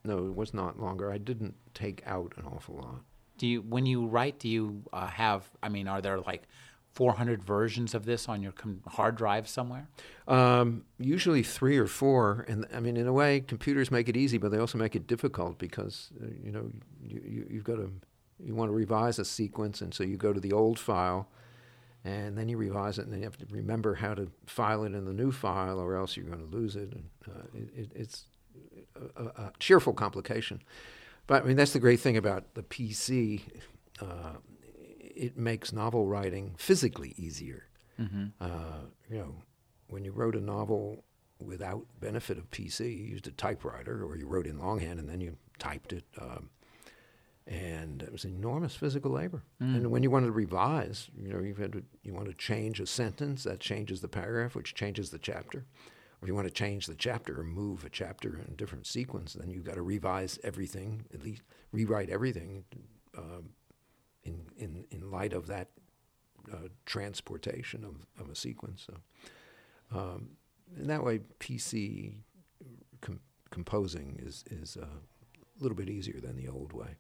[0.09, 1.13] No, it was not longer.
[1.13, 3.03] I didn't take out an awful lot.
[3.37, 5.47] do you, when you write, do you uh, have?
[5.63, 6.45] I mean, are there like
[6.95, 9.87] 400 versions of this on your com- hard drive somewhere?
[10.27, 14.39] Um, usually three or four, and I mean, in a way, computers make it easy,
[14.39, 16.71] but they also make it difficult because uh, you know
[17.03, 17.93] you, you you've got to
[18.43, 21.29] you want to revise a sequence, and so you go to the old file,
[22.03, 24.95] and then you revise it, and then you have to remember how to file it
[24.95, 26.93] in the new file, or else you're going to lose it.
[26.93, 28.25] And uh, it, it, it's
[29.17, 30.63] a, a, cheerful complication,
[31.27, 33.43] but I mean that's the great thing about the PC.
[34.01, 34.37] Uh,
[35.01, 37.65] it makes novel writing physically easier.
[38.41, 38.81] Uh,
[39.11, 39.35] you know,
[39.89, 41.05] when you wrote a novel
[41.41, 45.21] without benefit of PC, you used a typewriter or you wrote in longhand and then
[45.21, 46.05] you typed it.
[46.21, 46.51] Um,
[47.47, 49.43] and it was enormous physical labor.
[49.75, 52.79] And when you wanted to revise, you know, you had to, you want to change
[52.79, 55.65] a sentence, that changes the paragraph, which changes the chapter.
[56.21, 58.87] Or if you want to change the chapter or move a chapter in a different
[58.87, 61.43] sequence, then you've got to revise everything, at least
[61.73, 62.65] rewrite everything
[63.17, 63.51] um,
[64.25, 65.69] in, in, in light of that
[66.53, 68.87] uh, transportation of, of a sequence.
[68.87, 70.31] So, um,
[70.77, 72.15] in that way, PC
[73.01, 76.97] com- composing is is uh, a little bit easier than the old way.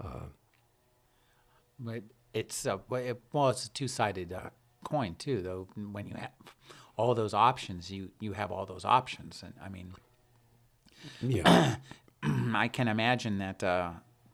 [0.00, 0.26] Uh,
[2.32, 4.50] it's a it- it's a two-sided uh,
[4.84, 5.42] coin too.
[5.42, 6.30] Though when you have
[7.00, 9.94] all those options, you you have all those options, and I mean,
[11.22, 11.76] yeah,
[12.22, 13.90] I can imagine that uh,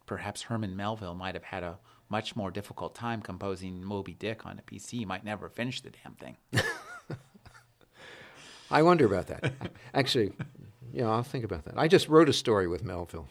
[0.06, 4.58] perhaps Herman Melville might have had a much more difficult time composing Moby Dick on
[4.58, 4.90] a PC.
[4.90, 6.36] He might never finish the damn thing.
[8.70, 9.52] I wonder about that.
[9.94, 10.32] Actually,
[10.92, 11.74] yeah, I'll think about that.
[11.76, 13.28] I just wrote a story with Melville.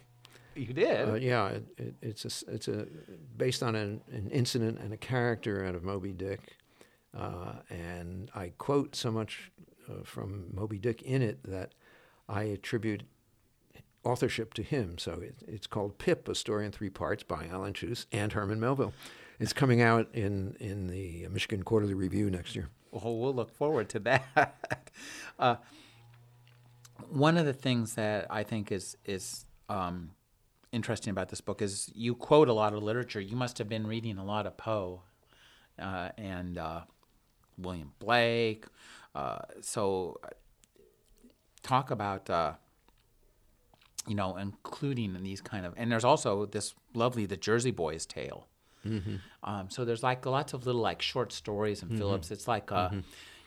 [0.56, 1.10] You did.
[1.10, 2.88] Uh, yeah, it, it, it's a it's a
[3.36, 6.56] based on an, an incident and a character out of Moby Dick.
[7.16, 9.52] Uh, and I quote so much
[9.90, 11.74] uh, from Moby Dick in it that
[12.28, 13.04] I attribute
[14.04, 14.98] authorship to him.
[14.98, 18.60] So it, it's called Pip, a story in three parts by Alan Cheuse and Herman
[18.60, 18.94] Melville.
[19.40, 22.70] It's coming out in, in the Michigan Quarterly Review next year.
[22.92, 24.00] Well, we'll look forward to
[24.36, 24.54] that.
[25.40, 25.56] uh,
[27.10, 30.12] one of the things that I think is is um,
[30.72, 33.20] interesting about this book is you quote a lot of literature.
[33.20, 35.02] You must have been reading a lot of Poe
[35.78, 36.82] uh, and uh,
[37.58, 38.66] William Blake.
[39.14, 40.20] Uh, so,
[41.64, 42.54] talk about uh,
[44.08, 48.06] you know including in these kind of and there's also this lovely the Jersey Boys
[48.06, 48.48] tale.
[48.86, 49.16] Mm-hmm.
[49.44, 51.98] Um, so there's like lots of little like short stories in mm-hmm.
[51.98, 52.30] Phillips.
[52.30, 53.00] It's like a, mm-hmm.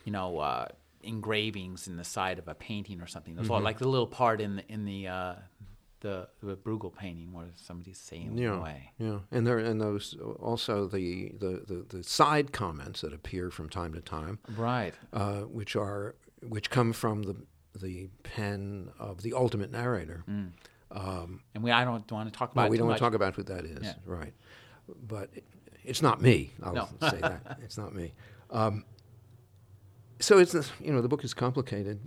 [0.04, 0.66] you know uh,
[1.02, 3.34] engravings in the side of a painting or something.
[3.34, 3.64] There's mm-hmm.
[3.64, 5.34] like the little part in the in the uh,
[6.00, 8.92] the, the Bruegel painting where somebody's sailing yeah, away.
[8.98, 13.68] Yeah, and there and those also the, the, the, the, side comments that appear from
[13.68, 14.94] time to time, right?
[15.12, 17.36] Uh, which are which come from the
[17.80, 20.24] the pen of the ultimate narrator.
[20.28, 20.50] Mm.
[20.90, 22.64] Um, and we I don't want to talk about.
[22.64, 23.94] No, we don't want to talk about who that is, yeah.
[24.06, 24.32] right?
[25.06, 25.44] But it,
[25.84, 26.52] it's not me.
[26.62, 26.88] I'll no.
[27.10, 28.12] say that it's not me.
[28.50, 28.84] Um,
[30.20, 32.00] so it's you know the book is complicated.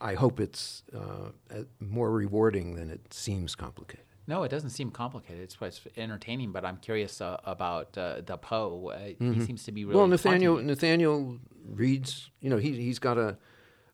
[0.00, 1.30] I hope it's uh,
[1.80, 4.04] more rewarding than it seems complicated.
[4.28, 5.42] No, it doesn't seem complicated.
[5.42, 8.92] It's, it's entertaining, but I'm curious uh, about uh, the Poe.
[8.94, 9.32] Uh, mm-hmm.
[9.32, 10.06] He seems to be really well.
[10.06, 12.30] Nathaniel Nathaniel reads.
[12.40, 13.38] You know, he he's got a.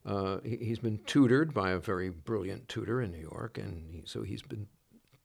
[0.05, 4.03] Uh, he, has been tutored by a very brilliant tutor in New York, and he,
[4.05, 4.67] so he's been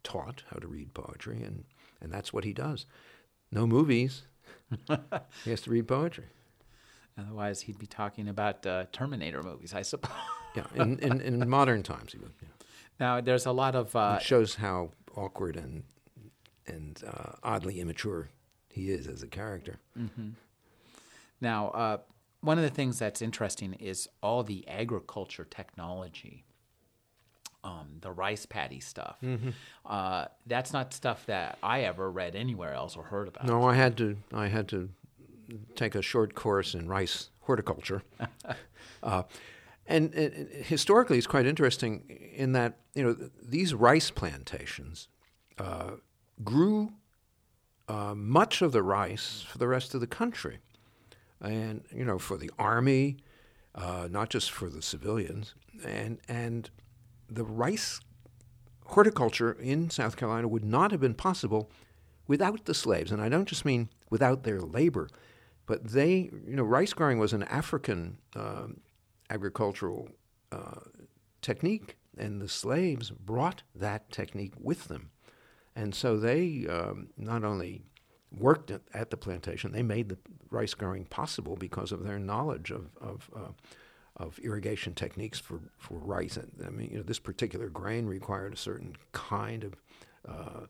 [0.03, 1.64] taught how to read poetry, and
[2.01, 2.87] and that's what he does.
[3.51, 4.22] No movies.
[5.45, 6.26] he has to read poetry.
[7.18, 10.12] Otherwise, he'd be talking about uh, Terminator movies, I suppose.
[10.55, 12.32] Yeah, in, in, in, modern times, would.
[12.40, 12.48] Yeah.
[12.98, 13.94] Now, there's a lot of.
[13.94, 15.84] Uh, it shows how awkward and
[16.66, 18.28] and uh, oddly immature
[18.68, 19.78] he is as a character.
[19.98, 20.30] Mm-hmm.
[21.40, 21.98] Now, uh,
[22.40, 26.44] one of the things that's interesting is all the agriculture technology.
[27.62, 29.18] Um, the rice paddy stuff.
[29.22, 29.51] Mm-hmm.
[29.84, 33.44] Uh, that's not stuff that I ever read anywhere else or heard about.
[33.44, 34.16] No, I had to.
[34.32, 34.88] I had to
[35.74, 38.03] take a short course in rice horticulture.
[39.03, 39.24] uh,
[39.91, 45.09] and, and, historically, it's quite interesting in that you know these rice plantations
[45.59, 45.93] uh,
[46.45, 46.93] grew
[47.88, 50.59] uh, much of the rice for the rest of the country,
[51.41, 53.16] and you know for the army,
[53.74, 56.70] uh, not just for the civilians, and and
[57.28, 58.01] the rice
[58.86, 61.70] horticulture in South Carolina would not have been possible
[62.26, 65.09] without the slaves, and I don't just mean without their labor,
[65.66, 68.68] but they, you know, rice growing was an African uh,
[69.31, 70.09] agricultural
[70.53, 70.81] uh,
[71.41, 75.11] technique, and the slaves brought that technique with them.
[75.74, 77.83] And so they um, not only
[78.37, 80.18] worked at, at, the plantation, they made the
[80.51, 83.53] rice growing possible because of their knowledge of, of, uh,
[84.16, 86.39] of irrigation techniques for, for rice.
[86.64, 89.74] I mean, you know, this particular grain required a certain kind of
[90.28, 90.66] uh,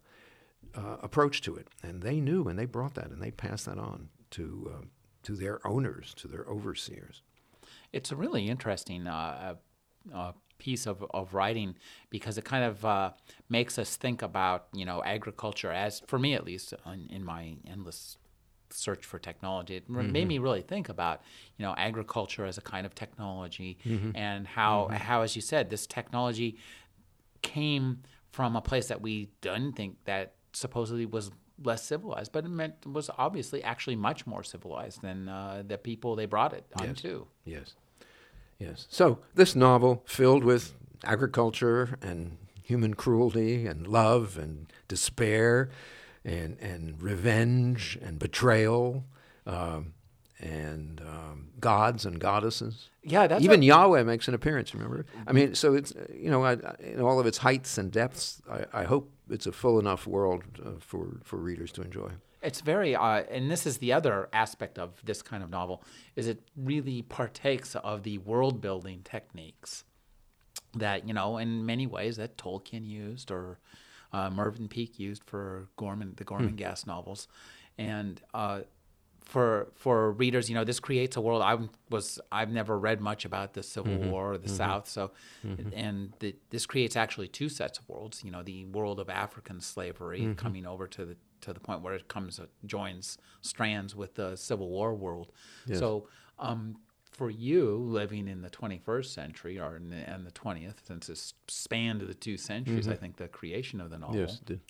[0.75, 3.79] uh, approach to it, and they knew, and they brought that, and they passed that
[3.79, 4.85] on to uh,
[5.23, 7.23] to their owners, to their overseers.
[7.93, 9.57] It's a really interesting uh,
[10.13, 11.75] uh, uh, piece of, of writing
[12.11, 13.11] because it kind of uh,
[13.49, 17.57] makes us think about you know agriculture as for me at least in, in my
[17.67, 18.19] endless
[18.69, 20.13] search for technology it mm-hmm.
[20.13, 21.23] made me really think about
[21.57, 24.13] you know agriculture as a kind of technology mm-hmm.
[24.15, 24.95] and how mm-hmm.
[24.97, 26.57] how as you said this technology
[27.43, 31.31] came from a place that we didn't think that supposedly was
[31.63, 36.17] less civilized, but it meant was obviously actually much more civilized than uh, the people
[36.17, 37.27] they brought it onto.
[37.45, 37.75] Yes.
[37.99, 38.09] yes,
[38.59, 38.87] yes.
[38.89, 45.71] So this novel, filled with agriculture and human cruelty and love and despair
[46.25, 49.05] and and revenge and betrayal.
[49.47, 49.95] Um,
[50.43, 52.89] and um, gods and goddesses.
[53.03, 54.75] Yeah, that's even Yahweh makes an appearance.
[54.75, 58.41] Remember, I mean, so it's you know, I, in all of its heights and depths,
[58.51, 62.11] I, I hope it's a full enough world uh, for for readers to enjoy.
[62.43, 65.85] It's very, uh, and this is the other aspect of this kind of novel,
[66.17, 69.85] is it really partakes of the world building techniques
[70.75, 73.59] that you know, in many ways, that Tolkien used or
[74.13, 76.57] uh, Mervyn Peake used for Gorman, the Gorman hmm.
[76.57, 77.29] Gas novels,
[77.79, 78.61] and uh,
[79.25, 81.43] for for readers, you know, this creates a world.
[81.43, 81.59] I
[81.89, 84.11] was I've never read much about the Civil mm-hmm.
[84.11, 84.57] War or the mm-hmm.
[84.57, 85.13] South, so
[85.45, 85.71] mm-hmm.
[85.73, 88.23] and the, this creates actually two sets of worlds.
[88.25, 90.33] You know, the world of African slavery mm-hmm.
[90.33, 94.37] coming over to the to the point where it comes uh, joins strands with the
[94.37, 95.33] Civil War world.
[95.67, 95.79] Yes.
[95.79, 96.09] So.
[96.39, 96.77] Um,
[97.11, 101.35] for you living in the 21st century or in the, and the 20th, since it
[101.49, 102.93] spanned the two centuries, mm-hmm.
[102.93, 104.21] I think the creation of the novel.
[104.21, 104.61] Yes, did.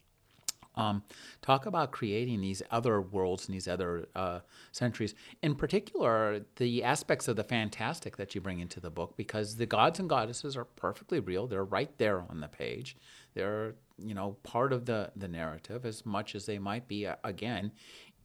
[0.80, 1.02] Um,
[1.42, 4.40] talk about creating these other worlds and these other uh,
[4.72, 5.14] centuries.
[5.42, 9.66] In particular, the aspects of the fantastic that you bring into the book, because the
[9.66, 11.46] gods and goddesses are perfectly real.
[11.46, 12.96] They're right there on the page.
[13.34, 17.16] They're you know part of the the narrative as much as they might be uh,
[17.22, 17.72] again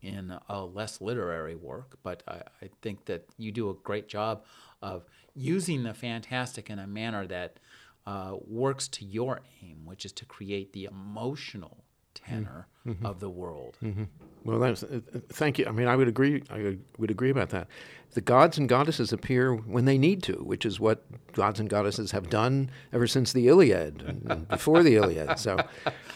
[0.02, 1.98] in a less literary work.
[2.04, 4.44] But I, I think that you do a great job
[4.82, 7.60] of using the fantastic in a manner that
[8.06, 11.85] uh, works to your aim, which is to create the emotional
[12.16, 13.06] tenor mm-hmm.
[13.06, 13.78] of the world.
[13.84, 14.04] Mm-hmm.
[14.44, 15.66] Well, that's, uh, uh, thank you.
[15.68, 16.44] I mean, I would agree.
[16.50, 17.68] I would agree about that.
[18.14, 21.04] The gods and goddesses appear when they need to, which is what
[21.34, 25.38] gods and goddesses have done ever since the Iliad and before the Iliad.
[25.38, 25.58] So,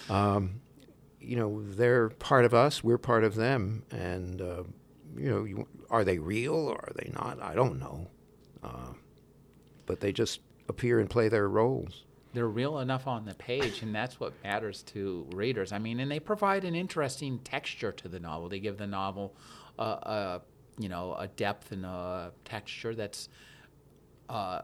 [0.10, 0.62] um,
[1.20, 2.84] you know, they're part of us.
[2.84, 4.64] We're part of them, and uh,
[5.18, 7.42] you know, you, are they real or are they not?
[7.42, 8.08] I don't know,
[8.64, 8.94] uh,
[9.86, 10.40] but they just
[10.70, 14.84] appear and play their roles they're real enough on the page, and that's what matters
[14.84, 15.72] to readers.
[15.72, 18.50] I mean, and they provide an interesting texture to the novel.
[18.50, 19.36] They give the novel,
[19.80, 20.42] a, a
[20.78, 23.30] you know, a depth and a texture that's
[24.30, 24.62] uh,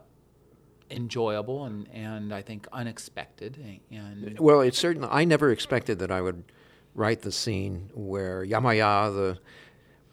[0.90, 3.58] enjoyable and, and I think unexpected.
[3.90, 6.44] And well, it's certainly I never expected that I would
[6.94, 9.38] write the scene where Yemaya, the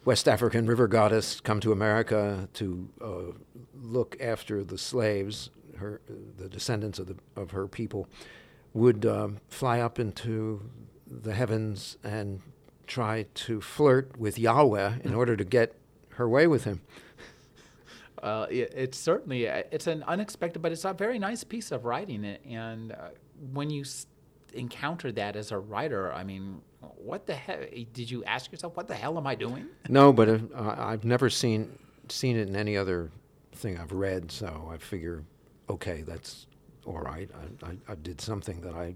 [0.04, 3.38] West African river goddess, come to America to uh,
[3.80, 6.00] look after the slaves her
[6.38, 8.08] the descendants of the of her people
[8.72, 10.68] would um, fly up into
[11.06, 12.40] the heavens and
[12.86, 15.74] try to flirt with Yahweh in order to get
[16.10, 16.80] her way with him.
[18.22, 21.84] Uh, it, it's certainly uh, it's an unexpected, but it's a very nice piece of
[21.84, 22.24] writing.
[22.24, 23.08] And uh,
[23.52, 24.06] when you s-
[24.54, 27.58] encounter that as a writer, I mean, what the hell?
[27.92, 31.28] Did you ask yourself, "What the hell am I doing?" No, but uh, I've never
[31.28, 33.10] seen seen it in any other
[33.52, 35.22] thing I've read, so I figure
[35.68, 36.46] okay, that's
[36.86, 37.30] all right.
[37.62, 38.94] I, I, I, did something that I,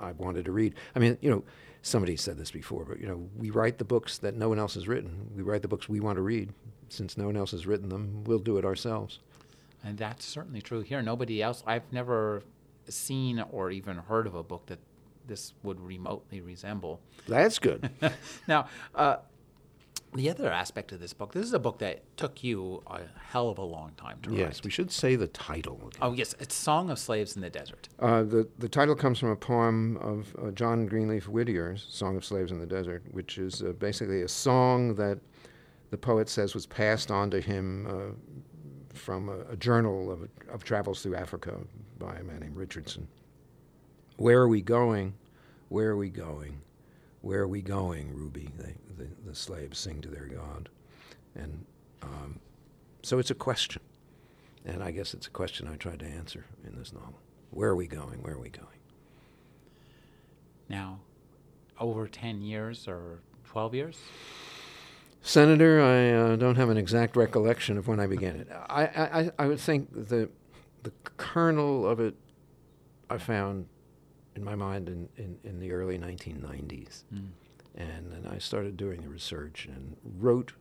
[0.00, 0.74] I wanted to read.
[0.94, 1.44] I mean, you know,
[1.82, 4.74] somebody said this before, but you know, we write the books that no one else
[4.74, 5.30] has written.
[5.34, 6.52] We write the books we want to read.
[6.88, 9.20] Since no one else has written them, we'll do it ourselves.
[9.84, 11.02] And that's certainly true here.
[11.02, 11.62] Nobody else.
[11.66, 12.42] I've never
[12.88, 14.78] seen or even heard of a book that
[15.26, 17.00] this would remotely resemble.
[17.26, 17.90] That's good.
[18.48, 19.16] now, uh,
[20.14, 23.00] the other aspect of this book, this is a book that took you a
[23.30, 24.46] hell of a long time to yes, write.
[24.48, 25.76] Yes, we should say the title.
[25.76, 26.00] Again.
[26.02, 27.88] Oh, yes, it's Song of Slaves in the Desert.
[27.98, 32.24] Uh, the, the title comes from a poem of uh, John Greenleaf Whittier's Song of
[32.24, 35.18] Slaves in the Desert, which is uh, basically a song that
[35.90, 40.62] the poet says was passed on to him uh, from a, a journal of, of
[40.62, 41.56] travels through Africa
[41.98, 43.08] by a man named Richardson.
[44.16, 45.14] Where are we going?
[45.68, 46.60] Where are we going?
[47.22, 48.50] Where are we going, Ruby?
[48.58, 50.68] They, the, the slaves sing to their God.
[51.34, 51.64] And
[52.02, 52.40] um,
[53.02, 53.80] so it's a question.
[54.64, 57.18] And I guess it's a question I tried to answer in this novel.
[57.50, 58.22] Where are we going?
[58.22, 58.66] Where are we going?
[60.68, 61.00] Now,
[61.78, 63.98] over 10 years or 12 years?
[65.20, 68.48] Senator, I uh, don't have an exact recollection of when I began it.
[68.68, 70.28] I, I, I would think the,
[70.82, 72.14] the kernel of it
[73.08, 73.66] I found
[74.36, 77.04] in my mind in, in, in the early 1990s.
[77.14, 77.28] Mm.
[77.74, 80.52] And then I started doing the research and wrote,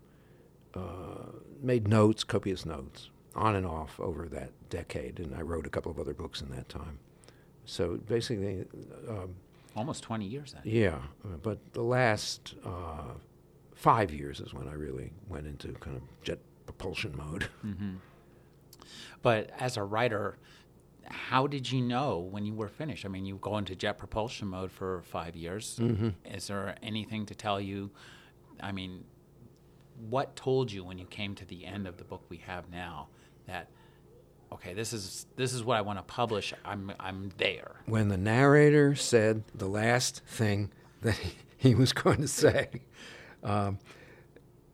[0.73, 5.19] uh, made notes, copious notes, on and off over that decade.
[5.19, 6.99] And I wrote a couple of other books in that time.
[7.65, 8.65] So basically,
[9.07, 9.35] um,
[9.75, 10.61] almost 20 years then.
[10.65, 10.99] Yeah,
[11.43, 13.13] but the last uh,
[13.75, 17.47] five years is when I really went into kind of jet propulsion mode.
[17.65, 17.95] Mm-hmm.
[19.21, 20.37] But as a writer,
[21.11, 23.05] how did you know when you were finished?
[23.05, 25.77] I mean, you go into jet propulsion mode for five years.
[25.79, 26.09] Mm-hmm.
[26.25, 27.91] Is there anything to tell you?
[28.61, 29.03] I mean,
[30.09, 33.07] what told you when you came to the end of the book we have now
[33.47, 33.67] that
[34.51, 36.53] okay, this is this is what I want to publish.
[36.65, 37.81] I'm I'm there.
[37.85, 41.17] When the narrator said the last thing that
[41.57, 42.69] he was going to say,
[43.43, 43.79] um,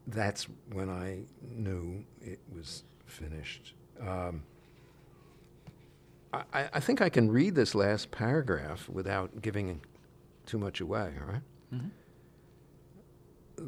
[0.07, 3.73] that's when I knew it was finished.
[4.01, 4.43] Um,
[6.33, 9.81] I, I, think I can read this last paragraph without giving
[10.45, 11.41] too much away, all right?
[11.73, 11.87] mm-hmm.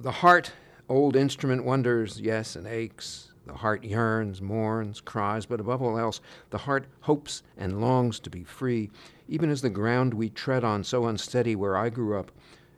[0.02, 0.52] The heart,
[0.88, 3.32] old instrument, wonders, yes, and aches.
[3.46, 8.30] The heart yearns, mourns, cries, but above all else, the heart hopes and longs to
[8.30, 8.92] be free,
[9.28, 12.32] even as the ground we tread on, so unsteady where I grew up,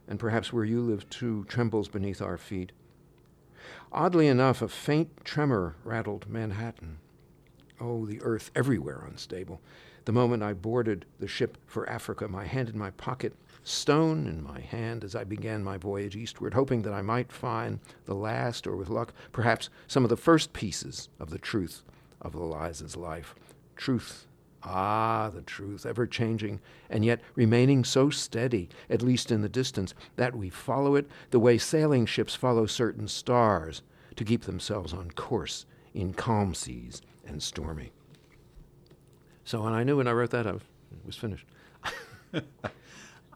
[0.08, 2.72] and perhaps where you live too, trembles beneath our feet.
[3.92, 7.00] Oddly enough, a faint tremor rattled Manhattan.
[7.82, 9.60] Oh, the earth everywhere unstable.
[10.06, 14.44] The moment I boarded the ship for Africa, my hand in my pocket, stone in
[14.44, 18.68] my hand as I began my voyage eastward, hoping that I might find the last,
[18.68, 21.84] or with luck, perhaps some of the first pieces of the truth
[22.22, 23.34] of Eliza's life.
[23.76, 24.28] Truth
[24.64, 29.96] Ah, the truth, ever changing, and yet remaining so steady, at least in the distance,
[30.18, 33.82] that we follow it the way sailing ships follow certain stars
[34.16, 35.66] to keep themselves on course
[35.96, 37.02] in calm seas
[37.32, 37.92] and stormy.
[39.44, 40.54] So when I knew when I wrote that, I
[41.06, 41.46] was finished.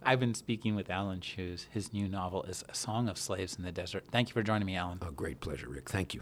[0.04, 1.66] I've been speaking with Alan Cheuse.
[1.72, 4.06] His new novel is A Song of Slaves in the Desert.
[4.12, 5.00] Thank you for joining me, Alan.
[5.02, 5.90] A great pleasure, Rick.
[5.90, 6.22] Thank you.